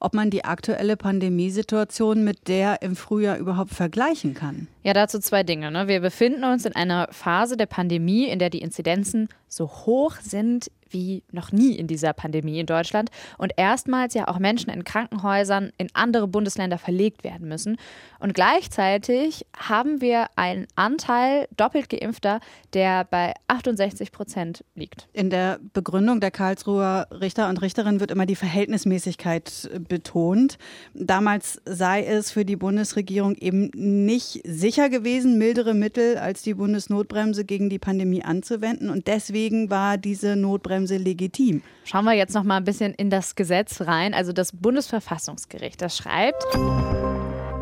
ob 0.00 0.14
man 0.14 0.30
die 0.30 0.44
aktuelle 0.44 0.96
Pandemiesituation 0.96 2.24
mit 2.24 2.48
der 2.48 2.82
im 2.82 2.96
Frühjahr 2.96 3.38
überhaupt 3.38 3.70
vergleichen 3.70 4.34
kann. 4.34 4.66
Ja, 4.82 4.92
dazu 4.92 5.18
zwei 5.20 5.42
Dinge. 5.42 5.70
Ne? 5.70 5.88
Wir 5.88 6.00
befinden 6.00 6.44
uns 6.44 6.64
in 6.64 6.74
einer 6.74 7.08
Phase 7.12 7.56
der 7.56 7.66
Pandemie, 7.66 8.28
in 8.28 8.38
der 8.38 8.50
die 8.50 8.60
Inzidenzen 8.60 9.28
so 9.48 9.68
hoch 9.68 10.16
sind 10.22 10.70
wie 10.92 11.22
noch 11.30 11.52
nie 11.52 11.76
in 11.76 11.86
dieser 11.86 12.12
Pandemie 12.12 12.58
in 12.58 12.66
Deutschland 12.66 13.10
und 13.38 13.52
erstmals 13.56 14.14
ja 14.14 14.26
auch 14.26 14.40
Menschen 14.40 14.70
in 14.70 14.82
Krankenhäusern 14.82 15.70
in 15.78 15.88
andere 15.94 16.26
Bundesländer 16.26 16.78
verlegt 16.78 17.22
werden 17.22 17.48
müssen. 17.48 17.76
Und 18.18 18.34
gleichzeitig 18.34 19.46
haben 19.56 20.00
wir 20.00 20.26
einen 20.34 20.66
Anteil 20.74 21.46
doppelt 21.56 21.88
geimpfter, 21.88 22.40
der 22.72 23.04
bei 23.04 23.34
68 23.46 24.10
Prozent 24.10 24.64
liegt. 24.74 25.08
In 25.12 25.30
der 25.30 25.60
Begründung 25.72 25.99
der 26.00 26.30
Karlsruher 26.30 27.06
Richter 27.10 27.48
und 27.48 27.62
Richterin 27.62 28.00
wird 28.00 28.10
immer 28.10 28.26
die 28.26 28.36
Verhältnismäßigkeit 28.36 29.70
betont. 29.88 30.58
Damals 30.94 31.60
sei 31.64 32.04
es 32.04 32.30
für 32.30 32.44
die 32.44 32.56
Bundesregierung 32.56 33.34
eben 33.36 33.70
nicht 33.74 34.40
sicher 34.44 34.88
gewesen, 34.88 35.38
mildere 35.38 35.74
Mittel 35.74 36.18
als 36.18 36.42
die 36.42 36.54
Bundesnotbremse 36.54 37.44
gegen 37.44 37.70
die 37.70 37.78
Pandemie 37.78 38.22
anzuwenden. 38.22 38.90
Und 38.90 39.06
deswegen 39.06 39.70
war 39.70 39.98
diese 39.98 40.36
Notbremse 40.36 40.60
Notbremse 40.60 40.96
legitim. 40.96 41.62
Schauen 41.84 42.04
wir 42.04 42.12
jetzt 42.12 42.34
noch 42.34 42.44
mal 42.44 42.56
ein 42.56 42.64
bisschen 42.64 42.94
in 42.94 43.10
das 43.10 43.34
Gesetz 43.34 43.80
rein. 43.82 44.14
Also 44.14 44.32
das 44.32 44.52
Bundesverfassungsgericht, 44.52 45.80
das 45.80 45.96
schreibt, 45.96 46.44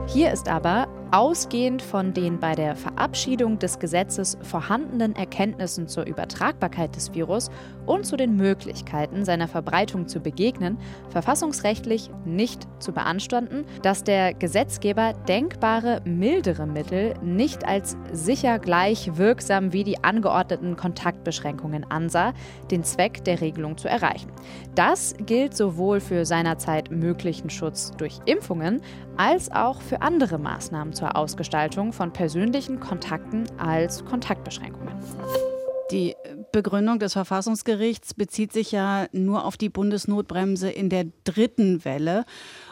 hier 0.06 0.32
ist 0.32 0.48
aber 0.48 0.88
Ausgehend 1.10 1.80
von 1.80 2.12
den 2.12 2.38
bei 2.38 2.54
der 2.54 2.76
Verabschiedung 2.76 3.58
des 3.58 3.78
Gesetzes 3.78 4.36
vorhandenen 4.42 5.16
Erkenntnissen 5.16 5.88
zur 5.88 6.04
Übertragbarkeit 6.04 6.94
des 6.94 7.14
Virus 7.14 7.50
und 7.86 8.04
zu 8.04 8.18
den 8.18 8.36
Möglichkeiten 8.36 9.24
seiner 9.24 9.48
Verbreitung 9.48 10.06
zu 10.06 10.20
begegnen, 10.20 10.76
verfassungsrechtlich 11.08 12.10
nicht 12.26 12.68
zu 12.78 12.92
beanstanden, 12.92 13.64
dass 13.80 14.04
der 14.04 14.34
Gesetzgeber 14.34 15.14
denkbare 15.26 16.02
mildere 16.04 16.66
Mittel 16.66 17.14
nicht 17.22 17.66
als 17.66 17.96
sicher 18.12 18.58
gleich 18.58 19.16
wirksam 19.16 19.72
wie 19.72 19.84
die 19.84 20.04
angeordneten 20.04 20.76
Kontaktbeschränkungen 20.76 21.90
ansah, 21.90 22.34
den 22.70 22.84
Zweck 22.84 23.24
der 23.24 23.40
Regelung 23.40 23.78
zu 23.78 23.88
erreichen. 23.88 24.30
Das 24.74 25.14
gilt 25.24 25.56
sowohl 25.56 26.00
für 26.00 26.26
seinerzeit 26.26 26.90
möglichen 26.90 27.48
Schutz 27.48 27.92
durch 27.96 28.18
Impfungen 28.26 28.82
als 29.16 29.50
auch 29.50 29.80
für 29.80 30.02
andere 30.02 30.38
Maßnahmen 30.38 30.92
zur 30.98 31.16
Ausgestaltung 31.16 31.92
von 31.92 32.12
persönlichen 32.12 32.80
Kontakten 32.80 33.44
als 33.56 34.04
Kontaktbeschränkungen. 34.04 34.94
Die 35.92 36.16
Begründung 36.52 36.98
des 36.98 37.12
Verfassungsgerichts 37.12 38.12
bezieht 38.12 38.52
sich 38.52 38.72
ja 38.72 39.06
nur 39.12 39.44
auf 39.44 39.56
die 39.56 39.68
Bundesnotbremse 39.68 40.68
in 40.68 40.90
der 40.90 41.06
dritten 41.24 41.84
Welle. 41.84 42.24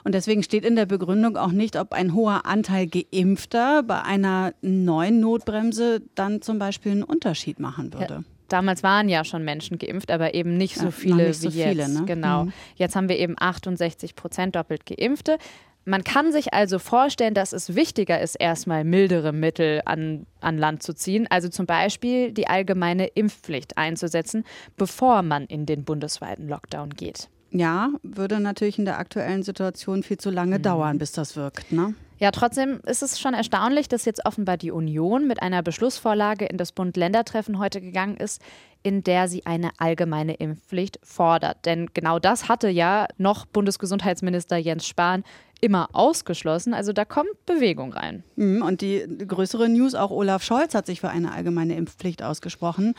Und 0.04 0.14
deswegen 0.14 0.42
steht 0.42 0.64
in 0.64 0.76
der 0.76 0.87
Begründung 0.87 1.37
auch 1.37 1.52
nicht, 1.52 1.76
ob 1.76 1.92
ein 1.92 2.14
hoher 2.14 2.45
Anteil 2.45 2.88
Geimpfter 2.88 3.83
bei 3.85 4.02
einer 4.02 4.52
neuen 4.61 5.21
Notbremse 5.21 6.02
dann 6.14 6.42
zum 6.42 6.59
Beispiel 6.59 6.92
einen 6.92 7.04
Unterschied 7.04 7.61
machen 7.61 7.95
würde. 7.95 8.14
Ja. 8.14 8.25
Damals 8.49 8.83
waren 8.83 9.09
ja 9.09 9.25
schon 9.25 9.45
Menschen 9.45 9.78
geimpft, 9.78 10.11
aber 10.11 10.35
eben 10.35 10.56
nicht 10.56 10.76
so 10.76 10.90
viele 10.90 11.23
ja, 11.23 11.28
nicht 11.28 11.40
so 11.40 11.54
wie 11.54 11.59
jetzt. 11.59 11.68
Viele, 11.68 11.88
ne? 11.88 12.02
Genau. 12.06 12.45
Mhm. 12.45 12.52
Jetzt 12.76 12.97
haben 12.97 13.09
wir 13.09 13.18
eben 13.18 13.35
68 13.38 14.14
Prozent 14.14 14.56
doppelt 14.56 14.85
Geimpfte. 14.87 15.38
Man 15.88 16.02
kann 16.02 16.32
sich 16.32 16.52
also 16.52 16.80
vorstellen, 16.80 17.32
dass 17.32 17.52
es 17.52 17.76
wichtiger 17.76 18.20
ist, 18.20 18.34
erstmal 18.34 18.82
mildere 18.82 19.32
Mittel 19.32 19.82
an, 19.84 20.26
an 20.40 20.58
Land 20.58 20.82
zu 20.82 20.94
ziehen, 20.94 21.28
also 21.30 21.48
zum 21.48 21.64
Beispiel 21.64 22.32
die 22.32 22.48
allgemeine 22.48 23.06
Impfpflicht 23.06 23.78
einzusetzen, 23.78 24.44
bevor 24.76 25.22
man 25.22 25.44
in 25.46 25.64
den 25.64 25.84
bundesweiten 25.84 26.48
Lockdown 26.48 26.90
geht. 26.90 27.28
Ja, 27.52 27.90
würde 28.02 28.40
natürlich 28.40 28.80
in 28.80 28.84
der 28.84 28.98
aktuellen 28.98 29.44
Situation 29.44 30.02
viel 30.02 30.18
zu 30.18 30.30
lange 30.30 30.58
mhm. 30.58 30.62
dauern, 30.62 30.98
bis 30.98 31.12
das 31.12 31.36
wirkt. 31.36 31.70
Ne? 31.70 31.94
Ja, 32.18 32.32
trotzdem 32.32 32.80
ist 32.84 33.02
es 33.02 33.20
schon 33.20 33.34
erstaunlich, 33.34 33.88
dass 33.88 34.06
jetzt 34.06 34.26
offenbar 34.26 34.56
die 34.56 34.72
Union 34.72 35.28
mit 35.28 35.40
einer 35.40 35.62
Beschlussvorlage 35.62 36.46
in 36.46 36.56
das 36.56 36.72
Bund-Länder-Treffen 36.72 37.58
heute 37.58 37.80
gegangen 37.80 38.16
ist, 38.16 38.42
in 38.82 39.04
der 39.04 39.28
sie 39.28 39.44
eine 39.46 39.70
allgemeine 39.78 40.34
Impfpflicht 40.34 40.98
fordert. 41.02 41.64
Denn 41.66 41.90
genau 41.92 42.18
das 42.18 42.48
hatte 42.48 42.68
ja 42.68 43.06
noch 43.18 43.44
Bundesgesundheitsminister 43.44 44.56
Jens 44.56 44.86
Spahn 44.86 45.24
immer 45.60 45.88
ausgeschlossen. 45.92 46.75
Also 46.75 46.92
da 46.92 47.04
kommt 47.04 47.46
Bewegung 47.46 47.92
rein. 47.92 48.25
Mhm, 48.36 48.62
und 48.62 48.80
die 48.80 49.04
größere 49.26 49.68
News, 49.68 49.94
auch 49.94 50.10
Olaf 50.10 50.42
Scholz 50.42 50.75
hat 50.75 50.86
sich 50.86 51.00
für 51.00 51.08
eine 51.08 51.32
allgemeine 51.32 51.76
Impfpflicht 51.76 52.22
ausgesprochen. 52.22 52.94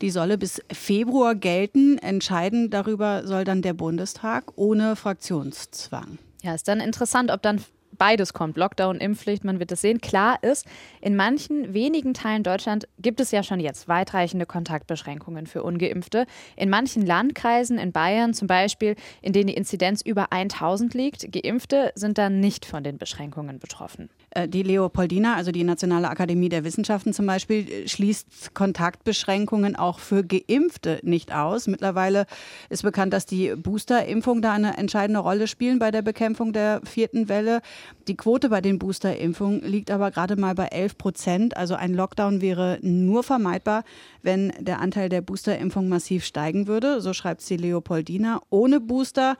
Die 0.00 0.10
solle 0.10 0.38
bis 0.38 0.60
Februar 0.72 1.34
gelten. 1.34 1.98
Entscheiden 1.98 2.70
darüber 2.70 3.26
soll 3.26 3.44
dann 3.44 3.62
der 3.62 3.74
Bundestag 3.74 4.52
ohne 4.56 4.96
Fraktionszwang. 4.96 6.18
Ja, 6.42 6.54
ist 6.54 6.68
dann 6.68 6.80
interessant, 6.80 7.30
ob 7.30 7.42
dann 7.42 7.60
beides 8.02 8.32
kommt, 8.32 8.56
Lockdown, 8.56 8.96
Impfpflicht, 8.96 9.44
man 9.44 9.60
wird 9.60 9.70
es 9.70 9.80
sehen. 9.80 10.00
Klar 10.00 10.42
ist, 10.42 10.66
in 11.00 11.14
manchen 11.14 11.72
wenigen 11.72 12.14
Teilen 12.14 12.42
Deutschland 12.42 12.88
gibt 12.98 13.20
es 13.20 13.30
ja 13.30 13.44
schon 13.44 13.60
jetzt 13.60 13.86
weitreichende 13.86 14.44
Kontaktbeschränkungen 14.44 15.46
für 15.46 15.62
ungeimpfte. 15.62 16.26
In 16.56 16.68
manchen 16.68 17.06
Landkreisen 17.06 17.78
in 17.78 17.92
Bayern 17.92 18.34
zum 18.34 18.48
Beispiel, 18.48 18.96
in 19.20 19.32
denen 19.32 19.46
die 19.46 19.54
Inzidenz 19.54 20.02
über 20.02 20.32
1000 20.32 20.94
liegt, 20.94 21.30
geimpfte 21.30 21.92
sind 21.94 22.18
dann 22.18 22.40
nicht 22.40 22.64
von 22.64 22.82
den 22.82 22.98
Beschränkungen 22.98 23.60
betroffen. 23.60 24.10
Äh, 24.30 24.48
die 24.48 24.64
Leopoldina, 24.64 25.36
also 25.36 25.52
die 25.52 25.62
Nationale 25.62 26.08
Akademie 26.08 26.48
der 26.48 26.64
Wissenschaften 26.64 27.12
zum 27.12 27.26
Beispiel, 27.26 27.70
äh, 27.70 27.88
schließt 27.88 28.52
Kontaktbeschränkungen 28.52 29.76
auch 29.76 30.00
für 30.00 30.24
Geimpfte 30.24 30.98
nicht 31.04 31.32
aus. 31.32 31.68
Mittlerweile 31.68 32.26
ist 32.68 32.82
bekannt, 32.82 33.12
dass 33.12 33.26
die 33.26 33.54
Boosterimpfung 33.54 34.42
da 34.42 34.54
eine 34.54 34.76
entscheidende 34.76 35.20
Rolle 35.20 35.46
spielen 35.46 35.78
bei 35.78 35.92
der 35.92 36.02
Bekämpfung 36.02 36.52
der 36.52 36.80
vierten 36.84 37.28
Welle. 37.28 37.60
Die 38.08 38.16
Quote 38.16 38.48
bei 38.48 38.60
den 38.60 38.78
Boosterimpfungen 38.78 39.62
liegt 39.62 39.90
aber 39.90 40.10
gerade 40.10 40.36
mal 40.36 40.54
bei 40.54 40.66
11 40.66 40.98
Prozent. 40.98 41.56
Also 41.56 41.74
ein 41.74 41.94
Lockdown 41.94 42.40
wäre 42.40 42.78
nur 42.82 43.22
vermeidbar, 43.22 43.84
wenn 44.22 44.52
der 44.58 44.80
Anteil 44.80 45.08
der 45.08 45.20
Boosterimpfung 45.20 45.88
massiv 45.88 46.24
steigen 46.24 46.66
würde. 46.66 47.00
So 47.00 47.12
schreibt 47.12 47.42
sie 47.42 47.56
Leopoldina. 47.56 48.40
Ohne 48.50 48.80
Booster 48.80 49.36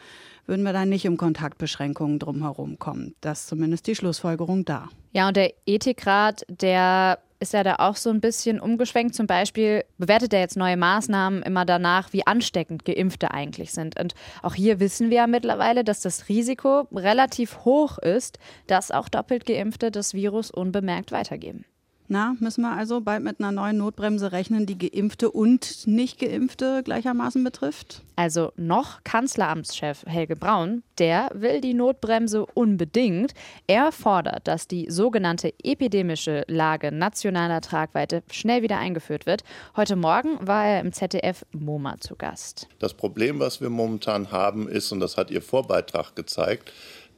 würden 0.47 0.63
wir 0.63 0.73
da 0.73 0.85
nicht 0.85 1.07
um 1.09 1.17
Kontaktbeschränkungen 1.17 2.19
drumherum 2.19 2.79
kommen. 2.79 3.15
Das 3.21 3.41
ist 3.41 3.49
zumindest 3.49 3.87
die 3.87 3.95
Schlussfolgerung 3.95 4.65
da. 4.65 4.89
Ja, 5.13 5.29
und 5.29 5.37
der 5.37 5.53
Ethikrat, 5.67 6.43
der 6.49 7.19
ist 7.43 7.53
ja 7.53 7.65
da 7.65 7.77
auch 7.81 7.97
so 7.97 8.09
ein 8.11 8.21
bisschen 8.21 8.61
umgeschwenkt. 8.61 9.15
Zum 9.15 9.27
Beispiel 9.27 9.85
bewertet 9.99 10.33
er 10.33 10.41
jetzt 10.41 10.57
neue 10.57 10.77
Maßnahmen 10.77 11.43
immer 11.43 11.67
danach, 11.67 12.13
wie 12.13 12.27
ansteckend 12.27 12.85
Geimpfte 12.85 13.33
eigentlich 13.33 13.73
sind. 13.73 14.01
Und 14.01 14.15
auch 14.43 14.55
hier 14.55 14.81
wissen 14.81 15.11
wir 15.11 15.17
ja 15.19 15.27
mittlerweile, 15.27 15.85
dass 15.85 16.01
das 16.01 16.29
Risiko 16.29 16.87
relativ 16.93 17.65
hoch 17.65 17.99
ist, 17.99 18.39
dass 18.69 18.93
auch 18.93 19.09
doppelt 19.09 19.45
Geimpfte 19.45 19.91
das 19.91 20.15
Virus 20.15 20.51
unbemerkt 20.51 21.11
weitergeben. 21.13 21.65
Na, 22.13 22.37
müssen 22.41 22.61
wir 22.61 22.77
also 22.77 23.01
bald 23.01 23.25
mit 23.25 23.41
einer 23.41 23.53
neuen 23.53 23.79
Notbremse 23.79 24.33
rechnen, 24.33 24.67
die 24.67 24.77
Geimpfte 24.77 25.31
und 25.31 25.87
Nicht-Geimpfte 25.87 26.83
gleichermaßen 26.85 27.43
betrifft? 27.43 28.03
Also 28.17 28.53
noch 28.57 29.03
Kanzleramtschef 29.03 30.05
Helge 30.05 30.37
Braun, 30.37 30.83
der 30.99 31.31
will 31.33 31.63
die 31.63 31.73
Notbremse 31.73 32.45
unbedingt. 32.45 33.33
Er 33.67 33.93
fordert, 33.93 34.47
dass 34.47 34.69
die 34.69 34.91
sogenannte 34.91 35.55
epidemische 35.63 36.45
Lage 36.49 36.93
nationaler 36.93 37.63
Tragweite 37.63 38.23
schnell 38.31 38.61
wieder 38.61 38.77
eingeführt 38.77 39.25
wird. 39.25 39.43
Heute 39.75 39.97
Morgen 39.97 40.37
war 40.47 40.67
er 40.67 40.81
im 40.81 40.93
ZDF 40.93 41.47
MoMA 41.53 41.99
zu 41.99 42.15
Gast. 42.15 42.69
Das 42.79 42.93
Problem, 42.93 43.41
was 43.41 43.63
wir 43.63 43.71
momentan 43.71 44.31
haben, 44.31 44.69
ist, 44.69 44.93
und 44.93 45.01
das 45.01 45.17
hat 45.17 45.31
Ihr 45.31 45.41
Vorbeitrag 45.41 46.15
gezeigt, 46.15 46.71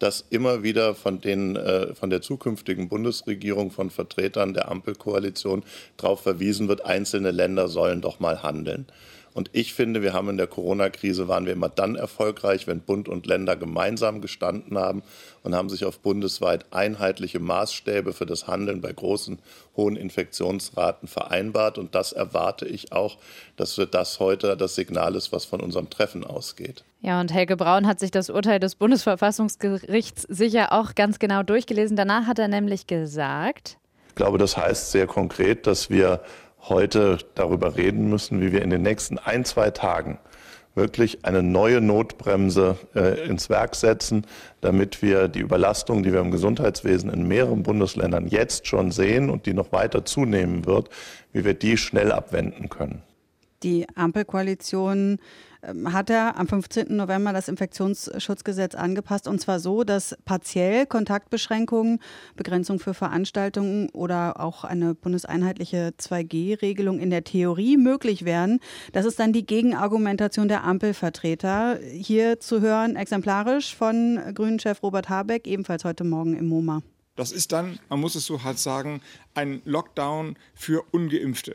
dass 0.04 0.22
immer 0.28 0.62
wieder 0.62 0.94
von, 0.94 1.22
den, 1.22 1.56
äh, 1.56 1.94
von 1.94 2.10
der 2.10 2.20
zukünftigen 2.20 2.90
Bundesregierung, 2.90 3.70
von 3.70 3.88
Vertretern 3.88 4.52
der 4.52 4.70
Ampelkoalition 4.70 5.64
darauf 5.96 6.20
verwiesen 6.20 6.68
wird, 6.68 6.84
einzelne 6.84 7.30
Länder 7.30 7.68
sollen 7.68 8.02
doch 8.02 8.20
mal 8.20 8.42
handeln. 8.42 8.84
Und 9.34 9.50
ich 9.52 9.74
finde, 9.74 10.00
wir 10.00 10.12
haben 10.12 10.28
in 10.30 10.36
der 10.36 10.46
Corona-Krise 10.46 11.26
waren 11.26 11.44
wir 11.44 11.52
immer 11.52 11.68
dann 11.68 11.96
erfolgreich, 11.96 12.68
wenn 12.68 12.80
Bund 12.80 13.08
und 13.08 13.26
Länder 13.26 13.56
gemeinsam 13.56 14.20
gestanden 14.20 14.78
haben 14.78 15.02
und 15.42 15.56
haben 15.56 15.68
sich 15.68 15.84
auf 15.84 15.98
bundesweit 15.98 16.72
einheitliche 16.72 17.40
Maßstäbe 17.40 18.12
für 18.12 18.26
das 18.26 18.46
Handeln 18.46 18.80
bei 18.80 18.92
großen, 18.92 19.40
hohen 19.76 19.96
Infektionsraten 19.96 21.08
vereinbart. 21.08 21.78
Und 21.78 21.96
das 21.96 22.12
erwarte 22.12 22.64
ich 22.66 22.92
auch, 22.92 23.18
dass 23.56 23.74
für 23.74 23.88
das 23.88 24.20
heute 24.20 24.56
das 24.56 24.76
Signal 24.76 25.16
ist, 25.16 25.32
was 25.32 25.44
von 25.44 25.60
unserem 25.60 25.90
Treffen 25.90 26.22
ausgeht. 26.22 26.84
Ja, 27.00 27.20
und 27.20 27.34
Helge 27.34 27.56
Braun 27.56 27.88
hat 27.88 27.98
sich 27.98 28.12
das 28.12 28.30
Urteil 28.30 28.60
des 28.60 28.76
Bundesverfassungsgerichts 28.76 30.22
sicher 30.22 30.72
auch 30.72 30.94
ganz 30.94 31.18
genau 31.18 31.42
durchgelesen. 31.42 31.96
Danach 31.96 32.28
hat 32.28 32.38
er 32.38 32.48
nämlich 32.48 32.86
gesagt, 32.86 33.78
ich 34.14 34.16
glaube, 34.16 34.38
das 34.38 34.56
heißt 34.56 34.92
sehr 34.92 35.08
konkret, 35.08 35.66
dass 35.66 35.90
wir 35.90 36.20
heute 36.68 37.18
darüber 37.34 37.76
reden 37.76 38.08
müssen, 38.08 38.40
wie 38.40 38.52
wir 38.52 38.62
in 38.62 38.70
den 38.70 38.82
nächsten 38.82 39.18
ein, 39.18 39.44
zwei 39.44 39.70
Tagen 39.70 40.18
wirklich 40.74 41.24
eine 41.24 41.42
neue 41.42 41.80
Notbremse 41.80 42.76
äh, 42.94 43.26
ins 43.26 43.48
Werk 43.48 43.76
setzen, 43.76 44.26
damit 44.60 45.02
wir 45.02 45.28
die 45.28 45.40
Überlastung, 45.40 46.02
die 46.02 46.12
wir 46.12 46.20
im 46.20 46.30
Gesundheitswesen 46.30 47.10
in 47.10 47.28
mehreren 47.28 47.62
Bundesländern 47.62 48.26
jetzt 48.26 48.66
schon 48.66 48.90
sehen 48.90 49.30
und 49.30 49.46
die 49.46 49.54
noch 49.54 49.72
weiter 49.72 50.04
zunehmen 50.04 50.66
wird, 50.66 50.90
wie 51.32 51.44
wir 51.44 51.54
die 51.54 51.76
schnell 51.76 52.12
abwenden 52.12 52.68
können. 52.68 53.02
Die 53.62 53.86
Ampelkoalition 53.94 55.18
hat 55.86 56.10
er 56.10 56.36
am 56.36 56.48
15. 56.48 56.94
November 56.96 57.32
das 57.32 57.48
Infektionsschutzgesetz 57.48 58.74
angepasst 58.74 59.28
und 59.28 59.40
zwar 59.40 59.60
so, 59.60 59.84
dass 59.84 60.16
partiell 60.24 60.86
Kontaktbeschränkungen, 60.86 62.00
Begrenzung 62.36 62.78
für 62.78 62.94
Veranstaltungen 62.94 63.88
oder 63.90 64.40
auch 64.40 64.64
eine 64.64 64.94
bundeseinheitliche 64.94 65.94
2G-Regelung 65.98 66.98
in 66.98 67.10
der 67.10 67.24
Theorie 67.24 67.76
möglich 67.76 68.24
wären. 68.24 68.60
Das 68.92 69.06
ist 69.06 69.18
dann 69.18 69.32
die 69.32 69.46
Gegenargumentation 69.46 70.48
der 70.48 70.64
Ampelvertreter. 70.64 71.78
Hier 71.78 72.40
zu 72.40 72.60
hören, 72.60 72.96
exemplarisch 72.96 73.74
von 73.74 74.20
Grünen-Chef 74.34 74.82
Robert 74.82 75.08
Habeck, 75.08 75.46
ebenfalls 75.46 75.84
heute 75.84 76.04
Morgen 76.04 76.36
im 76.36 76.48
MoMA. 76.48 76.82
Das 77.16 77.30
ist 77.30 77.52
dann, 77.52 77.78
man 77.88 78.00
muss 78.00 78.16
es 78.16 78.26
so 78.26 78.42
hart 78.42 78.58
sagen, 78.58 79.00
ein 79.34 79.62
Lockdown 79.64 80.36
für 80.54 80.82
ungeimpfte. 80.90 81.54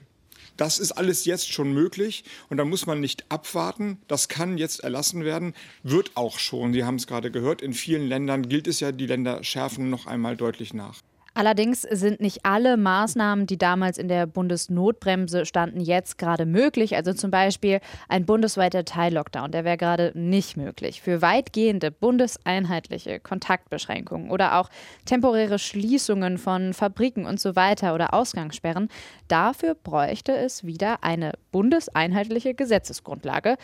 Das 0.60 0.78
ist 0.78 0.92
alles 0.92 1.24
jetzt 1.24 1.54
schon 1.54 1.72
möglich 1.72 2.26
und 2.50 2.58
da 2.58 2.66
muss 2.66 2.86
man 2.86 3.00
nicht 3.00 3.24
abwarten. 3.30 3.98
Das 4.10 4.28
kann 4.28 4.58
jetzt 4.58 4.82
erlassen 4.82 5.24
werden, 5.24 5.54
wird 5.84 6.12
auch 6.16 6.38
schon. 6.38 6.74
Sie 6.74 6.84
haben 6.84 6.96
es 6.96 7.08
gerade 7.08 7.32
gehört, 7.32 7.62
in 7.62 7.74
vielen 7.74 8.10
Ländern 8.10 8.50
gilt 8.50 8.68
es 8.68 8.82
ja, 8.82 8.92
die 8.92 9.06
Länder 9.06 9.42
schärfen 9.42 9.90
noch 9.90 10.06
einmal 10.06 10.36
deutlich 10.36 10.74
nach. 10.74 11.02
Allerdings 11.40 11.84
sind 11.84 12.20
nicht 12.20 12.40
alle 12.44 12.76
Maßnahmen, 12.76 13.48
die 13.48 13.58
damals 13.58 13.98
in 13.98 14.10
der 14.10 14.28
Bundesnotbremse 14.28 15.46
standen, 15.46 15.80
jetzt 15.80 16.18
gerade 16.18 16.46
möglich. 16.46 16.98
Also 16.98 17.14
zum 17.14 17.32
Beispiel 17.32 17.80
ein 18.10 18.26
bundesweiter 18.26 18.84
Teil-Lockdown, 18.84 19.50
der 19.54 19.64
wäre 19.64 19.78
gerade 19.78 20.12
nicht 20.16 20.58
möglich. 20.58 21.02
Für 21.02 21.22
weitgehende 21.22 21.92
bundeseinheitliche 21.92 23.22
Kontaktbeschränkungen 23.22 24.32
oder 24.32 24.60
auch 24.60 24.70
temporäre 25.06 25.60
Schließungen 25.60 26.40
von 26.40 26.74
Fabriken 26.74 27.26
und 27.26 27.40
so 27.40 27.56
weiter 27.56 27.96
oder 27.96 28.14
Ausgangssperren, 28.14 28.90
dafür 29.30 29.76
bräuchte 29.76 30.36
es 30.36 30.66
wieder 30.66 31.06
eine 31.06 31.32
bundeseinheitliche 31.54 32.54
Gesetzesgrundlage. 32.54 33.56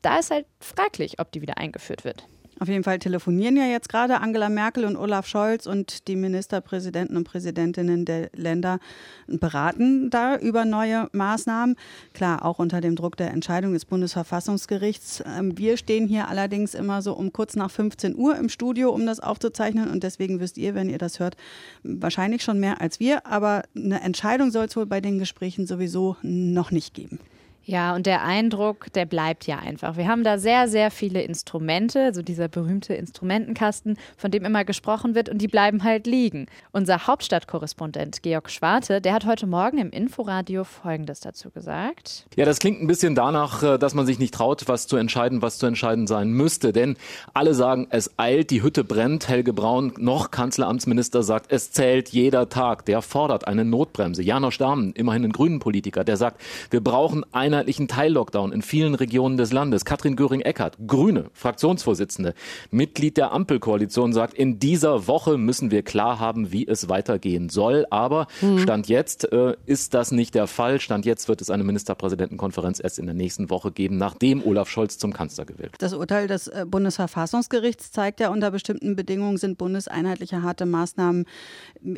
Da 0.00 0.20
ist 0.20 0.30
halt 0.30 0.46
fraglich, 0.60 1.20
ob 1.20 1.30
die 1.30 1.42
wieder 1.42 1.58
eingeführt 1.58 2.06
wird. 2.06 2.24
Auf 2.60 2.68
jeden 2.68 2.82
Fall 2.82 2.98
telefonieren 2.98 3.56
ja 3.56 3.66
jetzt 3.66 3.88
gerade 3.88 4.20
Angela 4.20 4.48
Merkel 4.48 4.84
und 4.84 4.96
Olaf 4.96 5.28
Scholz 5.28 5.66
und 5.66 6.08
die 6.08 6.16
Ministerpräsidenten 6.16 7.16
und 7.16 7.22
Präsidentinnen 7.22 8.04
der 8.04 8.30
Länder 8.34 8.80
beraten 9.28 10.10
da 10.10 10.36
über 10.36 10.64
neue 10.64 11.08
Maßnahmen. 11.12 11.76
Klar, 12.14 12.44
auch 12.44 12.58
unter 12.58 12.80
dem 12.80 12.96
Druck 12.96 13.16
der 13.16 13.30
Entscheidung 13.30 13.74
des 13.74 13.84
Bundesverfassungsgerichts. 13.84 15.22
Ähm, 15.24 15.56
wir 15.56 15.76
stehen 15.76 16.08
hier 16.08 16.28
allerdings 16.28 16.74
immer 16.74 17.00
so 17.00 17.12
um 17.12 17.32
kurz 17.32 17.54
nach 17.54 17.70
15 17.70 18.16
Uhr 18.16 18.36
im 18.36 18.48
Studio, 18.48 18.90
um 18.90 19.06
das 19.06 19.20
aufzuzeichnen. 19.20 19.88
Und 19.88 20.02
deswegen 20.02 20.40
wisst 20.40 20.58
ihr, 20.58 20.74
wenn 20.74 20.88
ihr 20.88 20.98
das 20.98 21.20
hört, 21.20 21.36
wahrscheinlich 21.84 22.42
schon 22.42 22.58
mehr 22.58 22.80
als 22.80 22.98
wir. 22.98 23.24
Aber 23.24 23.62
eine 23.76 24.00
Entscheidung 24.00 24.50
soll 24.50 24.64
es 24.64 24.76
wohl 24.76 24.86
bei 24.86 25.00
den 25.00 25.20
Gesprächen 25.20 25.66
sowieso 25.66 26.16
noch 26.22 26.72
nicht 26.72 26.92
geben. 26.92 27.20
Ja, 27.68 27.94
und 27.94 28.06
der 28.06 28.24
Eindruck, 28.24 28.90
der 28.94 29.04
bleibt 29.04 29.46
ja 29.46 29.58
einfach. 29.58 29.98
Wir 29.98 30.08
haben 30.08 30.24
da 30.24 30.38
sehr, 30.38 30.68
sehr 30.68 30.90
viele 30.90 31.20
Instrumente, 31.20 32.00
also 32.00 32.22
dieser 32.22 32.48
berühmte 32.48 32.94
Instrumentenkasten, 32.94 33.98
von 34.16 34.30
dem 34.30 34.46
immer 34.46 34.64
gesprochen 34.64 35.14
wird, 35.14 35.28
und 35.28 35.36
die 35.36 35.48
bleiben 35.48 35.84
halt 35.84 36.06
liegen. 36.06 36.46
Unser 36.72 37.06
Hauptstadtkorrespondent 37.06 38.22
Georg 38.22 38.48
Schwarte, 38.48 39.02
der 39.02 39.12
hat 39.12 39.26
heute 39.26 39.46
Morgen 39.46 39.76
im 39.76 39.90
Inforadio 39.90 40.64
Folgendes 40.64 41.20
dazu 41.20 41.50
gesagt. 41.50 42.24
Ja, 42.36 42.46
das 42.46 42.58
klingt 42.58 42.80
ein 42.80 42.86
bisschen 42.86 43.14
danach, 43.14 43.62
äh, 43.62 43.78
dass 43.78 43.92
man 43.92 44.06
sich 44.06 44.18
nicht 44.18 44.32
traut, 44.32 44.66
was 44.66 44.86
zu 44.86 44.96
entscheiden, 44.96 45.42
was 45.42 45.58
zu 45.58 45.66
entscheiden 45.66 46.06
sein 46.06 46.30
müsste. 46.30 46.72
Denn 46.72 46.96
alle 47.34 47.52
sagen, 47.52 47.86
es 47.90 48.18
eilt, 48.18 48.48
die 48.48 48.62
Hütte 48.62 48.82
brennt. 48.82 49.28
Helge 49.28 49.52
Braun, 49.52 49.92
noch 49.98 50.30
Kanzleramtsminister, 50.30 51.22
sagt, 51.22 51.52
es 51.52 51.70
zählt 51.70 52.08
jeder 52.08 52.48
Tag. 52.48 52.86
Der 52.86 53.02
fordert 53.02 53.46
eine 53.46 53.66
Notbremse. 53.66 54.22
Janosch 54.22 54.56
Dahmen, 54.56 54.94
immerhin 54.94 55.26
ein 55.26 55.32
grünen 55.32 55.58
Politiker, 55.58 56.02
der 56.02 56.16
sagt, 56.16 56.40
wir 56.70 56.82
brauchen 56.82 57.26
eine 57.30 57.57
inhaltlichen 57.58 57.88
Teillockdown 57.88 58.52
in 58.52 58.62
vielen 58.62 58.94
Regionen 58.94 59.36
des 59.36 59.50
Landes. 59.52 59.84
Katrin 59.84 60.14
Göring-Eckardt, 60.14 60.76
Grüne, 60.86 61.24
Fraktionsvorsitzende, 61.32 62.34
Mitglied 62.70 63.16
der 63.16 63.32
Ampelkoalition, 63.32 64.12
sagt, 64.12 64.34
in 64.34 64.60
dieser 64.60 65.08
Woche 65.08 65.38
müssen 65.38 65.72
wir 65.72 65.82
klar 65.82 66.20
haben, 66.20 66.52
wie 66.52 66.68
es 66.68 66.88
weitergehen 66.88 67.48
soll. 67.48 67.84
Aber 67.90 68.28
mhm. 68.40 68.60
Stand 68.60 68.86
jetzt 68.86 69.32
äh, 69.32 69.56
ist 69.66 69.94
das 69.94 70.12
nicht 70.12 70.36
der 70.36 70.46
Fall. 70.46 70.78
Stand 70.78 71.04
jetzt 71.04 71.28
wird 71.28 71.40
es 71.40 71.50
eine 71.50 71.64
Ministerpräsidentenkonferenz 71.64 72.78
erst 72.80 73.00
in 73.00 73.06
der 73.06 73.16
nächsten 73.16 73.50
Woche 73.50 73.72
geben, 73.72 73.96
nachdem 73.96 74.46
Olaf 74.46 74.68
Scholz 74.68 74.96
zum 74.96 75.12
Kanzler 75.12 75.44
gewählt 75.44 75.72
Das 75.78 75.94
Urteil 75.94 76.28
des 76.28 76.46
äh, 76.46 76.64
Bundesverfassungsgerichts 76.64 77.90
zeigt 77.90 78.20
ja, 78.20 78.28
unter 78.28 78.52
bestimmten 78.52 78.94
Bedingungen 78.94 79.36
sind 79.36 79.58
bundeseinheitliche 79.58 80.42
harte 80.42 80.64
Maßnahmen 80.64 81.24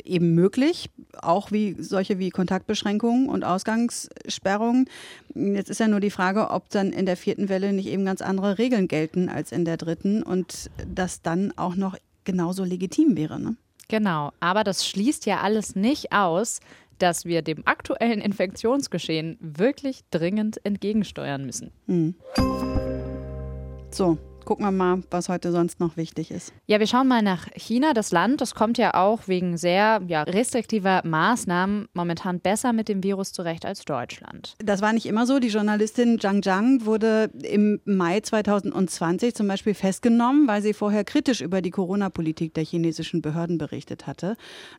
eben 0.03 0.33
möglich, 0.33 0.89
auch 1.21 1.51
wie 1.51 1.75
solche 1.77 2.17
wie 2.17 2.31
Kontaktbeschränkungen 2.31 3.29
und 3.29 3.45
Ausgangssperrungen. 3.45 4.87
Jetzt 5.41 5.69
ist 5.69 5.79
ja 5.79 5.87
nur 5.87 5.99
die 5.99 6.11
Frage, 6.11 6.49
ob 6.49 6.69
dann 6.69 6.91
in 6.91 7.05
der 7.05 7.17
vierten 7.17 7.49
Welle 7.49 7.73
nicht 7.73 7.87
eben 7.87 8.05
ganz 8.05 8.21
andere 8.21 8.57
Regeln 8.57 8.87
gelten 8.87 9.29
als 9.29 9.51
in 9.51 9.65
der 9.65 9.77
dritten 9.77 10.23
und 10.23 10.69
das 10.87 11.21
dann 11.21 11.53
auch 11.57 11.75
noch 11.75 11.97
genauso 12.23 12.63
legitim 12.63 13.17
wäre. 13.17 13.39
Ne? 13.39 13.55
Genau, 13.87 14.31
aber 14.39 14.63
das 14.63 14.87
schließt 14.87 15.25
ja 15.25 15.41
alles 15.41 15.75
nicht 15.75 16.11
aus, 16.13 16.59
dass 16.97 17.25
wir 17.25 17.41
dem 17.41 17.65
aktuellen 17.65 18.21
Infektionsgeschehen 18.21 19.37
wirklich 19.39 20.01
dringend 20.11 20.63
entgegensteuern 20.63 21.45
müssen. 21.45 21.71
Mhm. 21.87 22.15
So, 23.89 24.17
gucken 24.45 24.65
wir 24.65 24.71
mal, 24.71 25.03
was 25.09 25.29
heute 25.29 25.51
sonst 25.51 25.79
noch 25.79 25.97
wichtig 25.97 26.31
ist. 26.31 26.53
Ja, 26.67 26.79
wir 26.79 26.87
schauen 26.87 27.07
mal 27.07 27.21
nach 27.21 27.47
China. 27.55 27.93
Das 27.93 28.11
Land, 28.11 28.41
das 28.41 28.55
kommt 28.55 28.77
ja 28.77 28.93
auch 28.93 29.27
wegen 29.27 29.57
sehr 29.57 30.01
ja, 30.07 30.23
restriktiver 30.23 31.01
Maßnahmen 31.03 31.87
momentan 31.93 32.39
besser 32.39 32.73
mit 32.73 32.89
dem 32.89 33.03
Virus 33.03 33.31
zurecht 33.31 33.65
als 33.65 33.85
Deutschland. 33.85 34.55
Das 34.59 34.81
war 34.81 34.93
nicht 34.93 35.05
immer 35.05 35.25
so. 35.25 35.39
Die 35.39 35.47
Journalistin 35.47 36.19
Zhang 36.19 36.41
Zhang 36.41 36.85
wurde 36.85 37.29
im 37.43 37.79
Mai 37.85 38.19
2020 38.19 39.35
zum 39.35 39.47
Beispiel 39.47 39.73
festgenommen, 39.73 40.47
weil 40.47 40.61
sie 40.61 40.73
vorher 40.73 41.03
kritisch 41.03 41.41
über 41.41 41.61
die 41.61 41.71
Corona-Politik 41.71 42.53
der 42.53 42.63
chinesischen 42.63 43.21
Behörden 43.21 43.57
berichtet 43.57 44.07
hatte. 44.07 44.35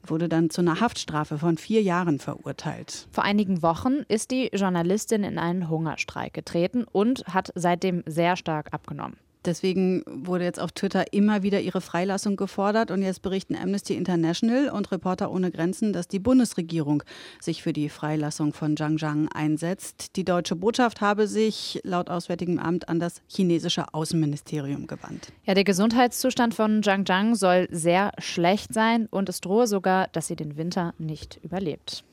Wurde 0.07 0.29
dann 0.29 0.51
zu 0.51 0.61
einer 0.61 0.81
Haftstrafe 0.81 1.39
von 1.39 1.57
vier 1.59 1.83
Jahren 1.83 2.19
verurteilt. 2.19 3.07
Vor 3.11 3.25
einigen 3.25 3.63
Wochen 3.63 4.05
ist 4.09 4.31
die 4.31 4.51
Journalistin 4.53 5.25
in 5.25 5.39
einen 5.39 5.69
Hungerstreik 5.69 6.35
getreten 6.35 6.85
und 6.91 7.25
hat 7.27 7.53
seitdem 7.55 8.03
sehr 8.07 8.37
stark 8.37 8.73
abgenommen. 8.73 9.17
Deswegen 9.45 10.03
wurde 10.07 10.45
jetzt 10.45 10.61
auf 10.61 10.73
Twitter 10.73 11.13
immer 11.13 11.43
wieder 11.43 11.61
ihre 11.61 11.81
Freilassung 11.81 12.37
gefordert. 12.37 12.91
Und 12.91 13.03
jetzt 13.03 13.23
berichten 13.23 13.57
Amnesty 13.57 13.95
International 13.95 14.69
und 14.69 14.93
Reporter 14.93 15.31
ohne 15.31 15.51
Grenzen, 15.51 15.93
dass 15.93 16.09
die 16.09 16.19
Bundesregierung 16.19 17.03
sich 17.41 17.63
für 17.63 17.73
die 17.73 17.89
Freilassung 17.89 18.53
von 18.53 18.77
Zhang 18.77 18.99
Zhang 18.99 19.29
einsetzt. 19.29 20.17
Die 20.17 20.25
deutsche 20.25 20.57
Botschaft 20.57 21.01
habe 21.01 21.27
sich 21.27 21.81
laut 21.83 22.11
Auswärtigem 22.11 22.59
Amt 22.59 22.89
an 22.89 23.01
das 23.01 23.23
chinesische 23.27 23.93
Außenministerium 23.93 24.87
gewandt. 24.87 25.33
Ja, 25.45 25.55
der 25.55 25.65
Gesundheitszustand 25.65 26.55
von 26.55 26.83
Zhang 26.83 27.07
Zhang 27.07 27.35
soll 27.35 27.69
sehr 27.71 28.13
schlecht 28.19 28.73
sein 28.73 29.07
und 29.11 29.29
es 29.29 29.41
drohe 29.41 29.67
sogar, 29.67 30.09
dass 30.09 30.29
sie 30.29 30.37
den 30.37 30.57
Winter 30.57 30.95
nicht 30.99 31.41
überlebt. 31.43 32.05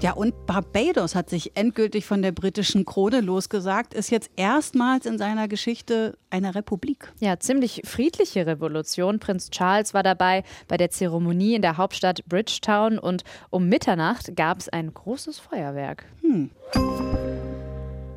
Ja, 0.00 0.12
und 0.12 0.46
Barbados 0.46 1.14
hat 1.14 1.28
sich 1.28 1.56
endgültig 1.58 2.06
von 2.06 2.22
der 2.22 2.32
britischen 2.32 2.86
Krone 2.86 3.20
losgesagt, 3.20 3.92
ist 3.92 4.10
jetzt 4.10 4.30
erstmals 4.34 5.04
in 5.04 5.18
seiner 5.18 5.46
Geschichte 5.46 6.16
eine 6.30 6.54
Republik. 6.54 7.12
Ja, 7.20 7.38
ziemlich 7.38 7.82
friedliche 7.84 8.46
Revolution. 8.46 9.18
Prinz 9.18 9.50
Charles 9.50 9.92
war 9.92 10.02
dabei 10.02 10.42
bei 10.68 10.78
der 10.78 10.88
Zeremonie 10.88 11.54
in 11.54 11.60
der 11.60 11.76
Hauptstadt 11.76 12.24
Bridgetown 12.26 12.98
und 12.98 13.24
um 13.50 13.68
Mitternacht 13.68 14.34
gab 14.36 14.58
es 14.58 14.70
ein 14.70 14.94
großes 14.94 15.38
Feuerwerk. 15.38 16.06
Hm. 16.22 16.50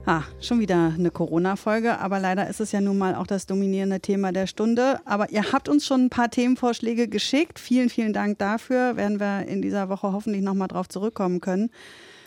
Ah, 0.05 0.23
schon 0.41 0.59
wieder 0.59 0.93
eine 0.97 1.11
Corona-Folge, 1.11 1.97
aber 1.99 2.19
leider 2.19 2.49
ist 2.49 2.59
es 2.59 2.73
ja 2.73 2.81
nun 2.81 2.97
mal 2.97 3.15
auch 3.15 3.25
das 3.25 3.45
dominierende 3.45 4.01
Thema 4.01 4.33
der 4.33 4.47
Stunde. 4.47 4.99
Aber 5.05 5.29
ihr 5.29 5.53
habt 5.53 5.69
uns 5.69 5.85
schon 5.85 6.05
ein 6.05 6.09
paar 6.09 6.29
Themenvorschläge 6.29 7.07
geschickt. 7.07 7.57
Vielen, 7.57 7.89
vielen 7.89 8.11
Dank 8.11 8.37
dafür. 8.37 8.97
Werden 8.97 9.21
wir 9.21 9.47
in 9.47 9.61
dieser 9.61 9.87
Woche 9.87 10.11
hoffentlich 10.11 10.41
nochmal 10.41 10.67
drauf 10.67 10.89
zurückkommen 10.89 11.39
können. 11.39 11.69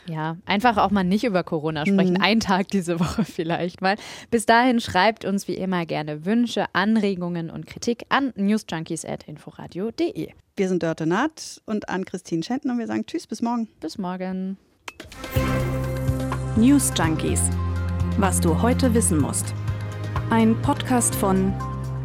Ja, 0.08 0.38
einfach 0.46 0.78
auch 0.78 0.90
mal 0.90 1.04
nicht 1.04 1.24
über 1.24 1.44
Corona 1.44 1.84
sprechen. 1.84 2.14
Mhm. 2.14 2.22
Einen 2.22 2.40
Tag 2.40 2.68
diese 2.68 2.98
Woche 2.98 3.24
vielleicht 3.26 3.82
mal. 3.82 3.96
Bis 4.30 4.46
dahin 4.46 4.80
schreibt 4.80 5.26
uns 5.26 5.46
wie 5.46 5.56
immer 5.56 5.84
gerne 5.84 6.24
Wünsche, 6.24 6.64
Anregungen 6.72 7.50
und 7.50 7.66
Kritik 7.66 8.06
an 8.08 8.32
newsjunkies.inforadio.de. 8.36 10.30
Wir 10.56 10.68
sind 10.68 10.82
Dörte 10.82 11.04
Naht 11.06 11.60
und 11.66 11.90
an 11.90 12.06
Christine 12.06 12.42
Schenten 12.42 12.70
und 12.70 12.78
wir 12.78 12.86
sagen 12.86 13.04
Tschüss, 13.04 13.26
bis 13.26 13.42
morgen. 13.42 13.68
Bis 13.80 13.98
morgen. 13.98 14.56
News 16.56 16.90
Junkies 16.96 17.50
was 18.18 18.40
du 18.40 18.62
heute 18.62 18.94
wissen 18.94 19.20
musst. 19.20 19.52
Ein 20.30 20.60
Podcast 20.62 21.14
von 21.14 21.52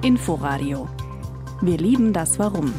Inforadio. 0.01 0.89
Wir 1.61 1.77
lieben 1.77 2.11
das 2.11 2.37
Warum. 2.37 2.73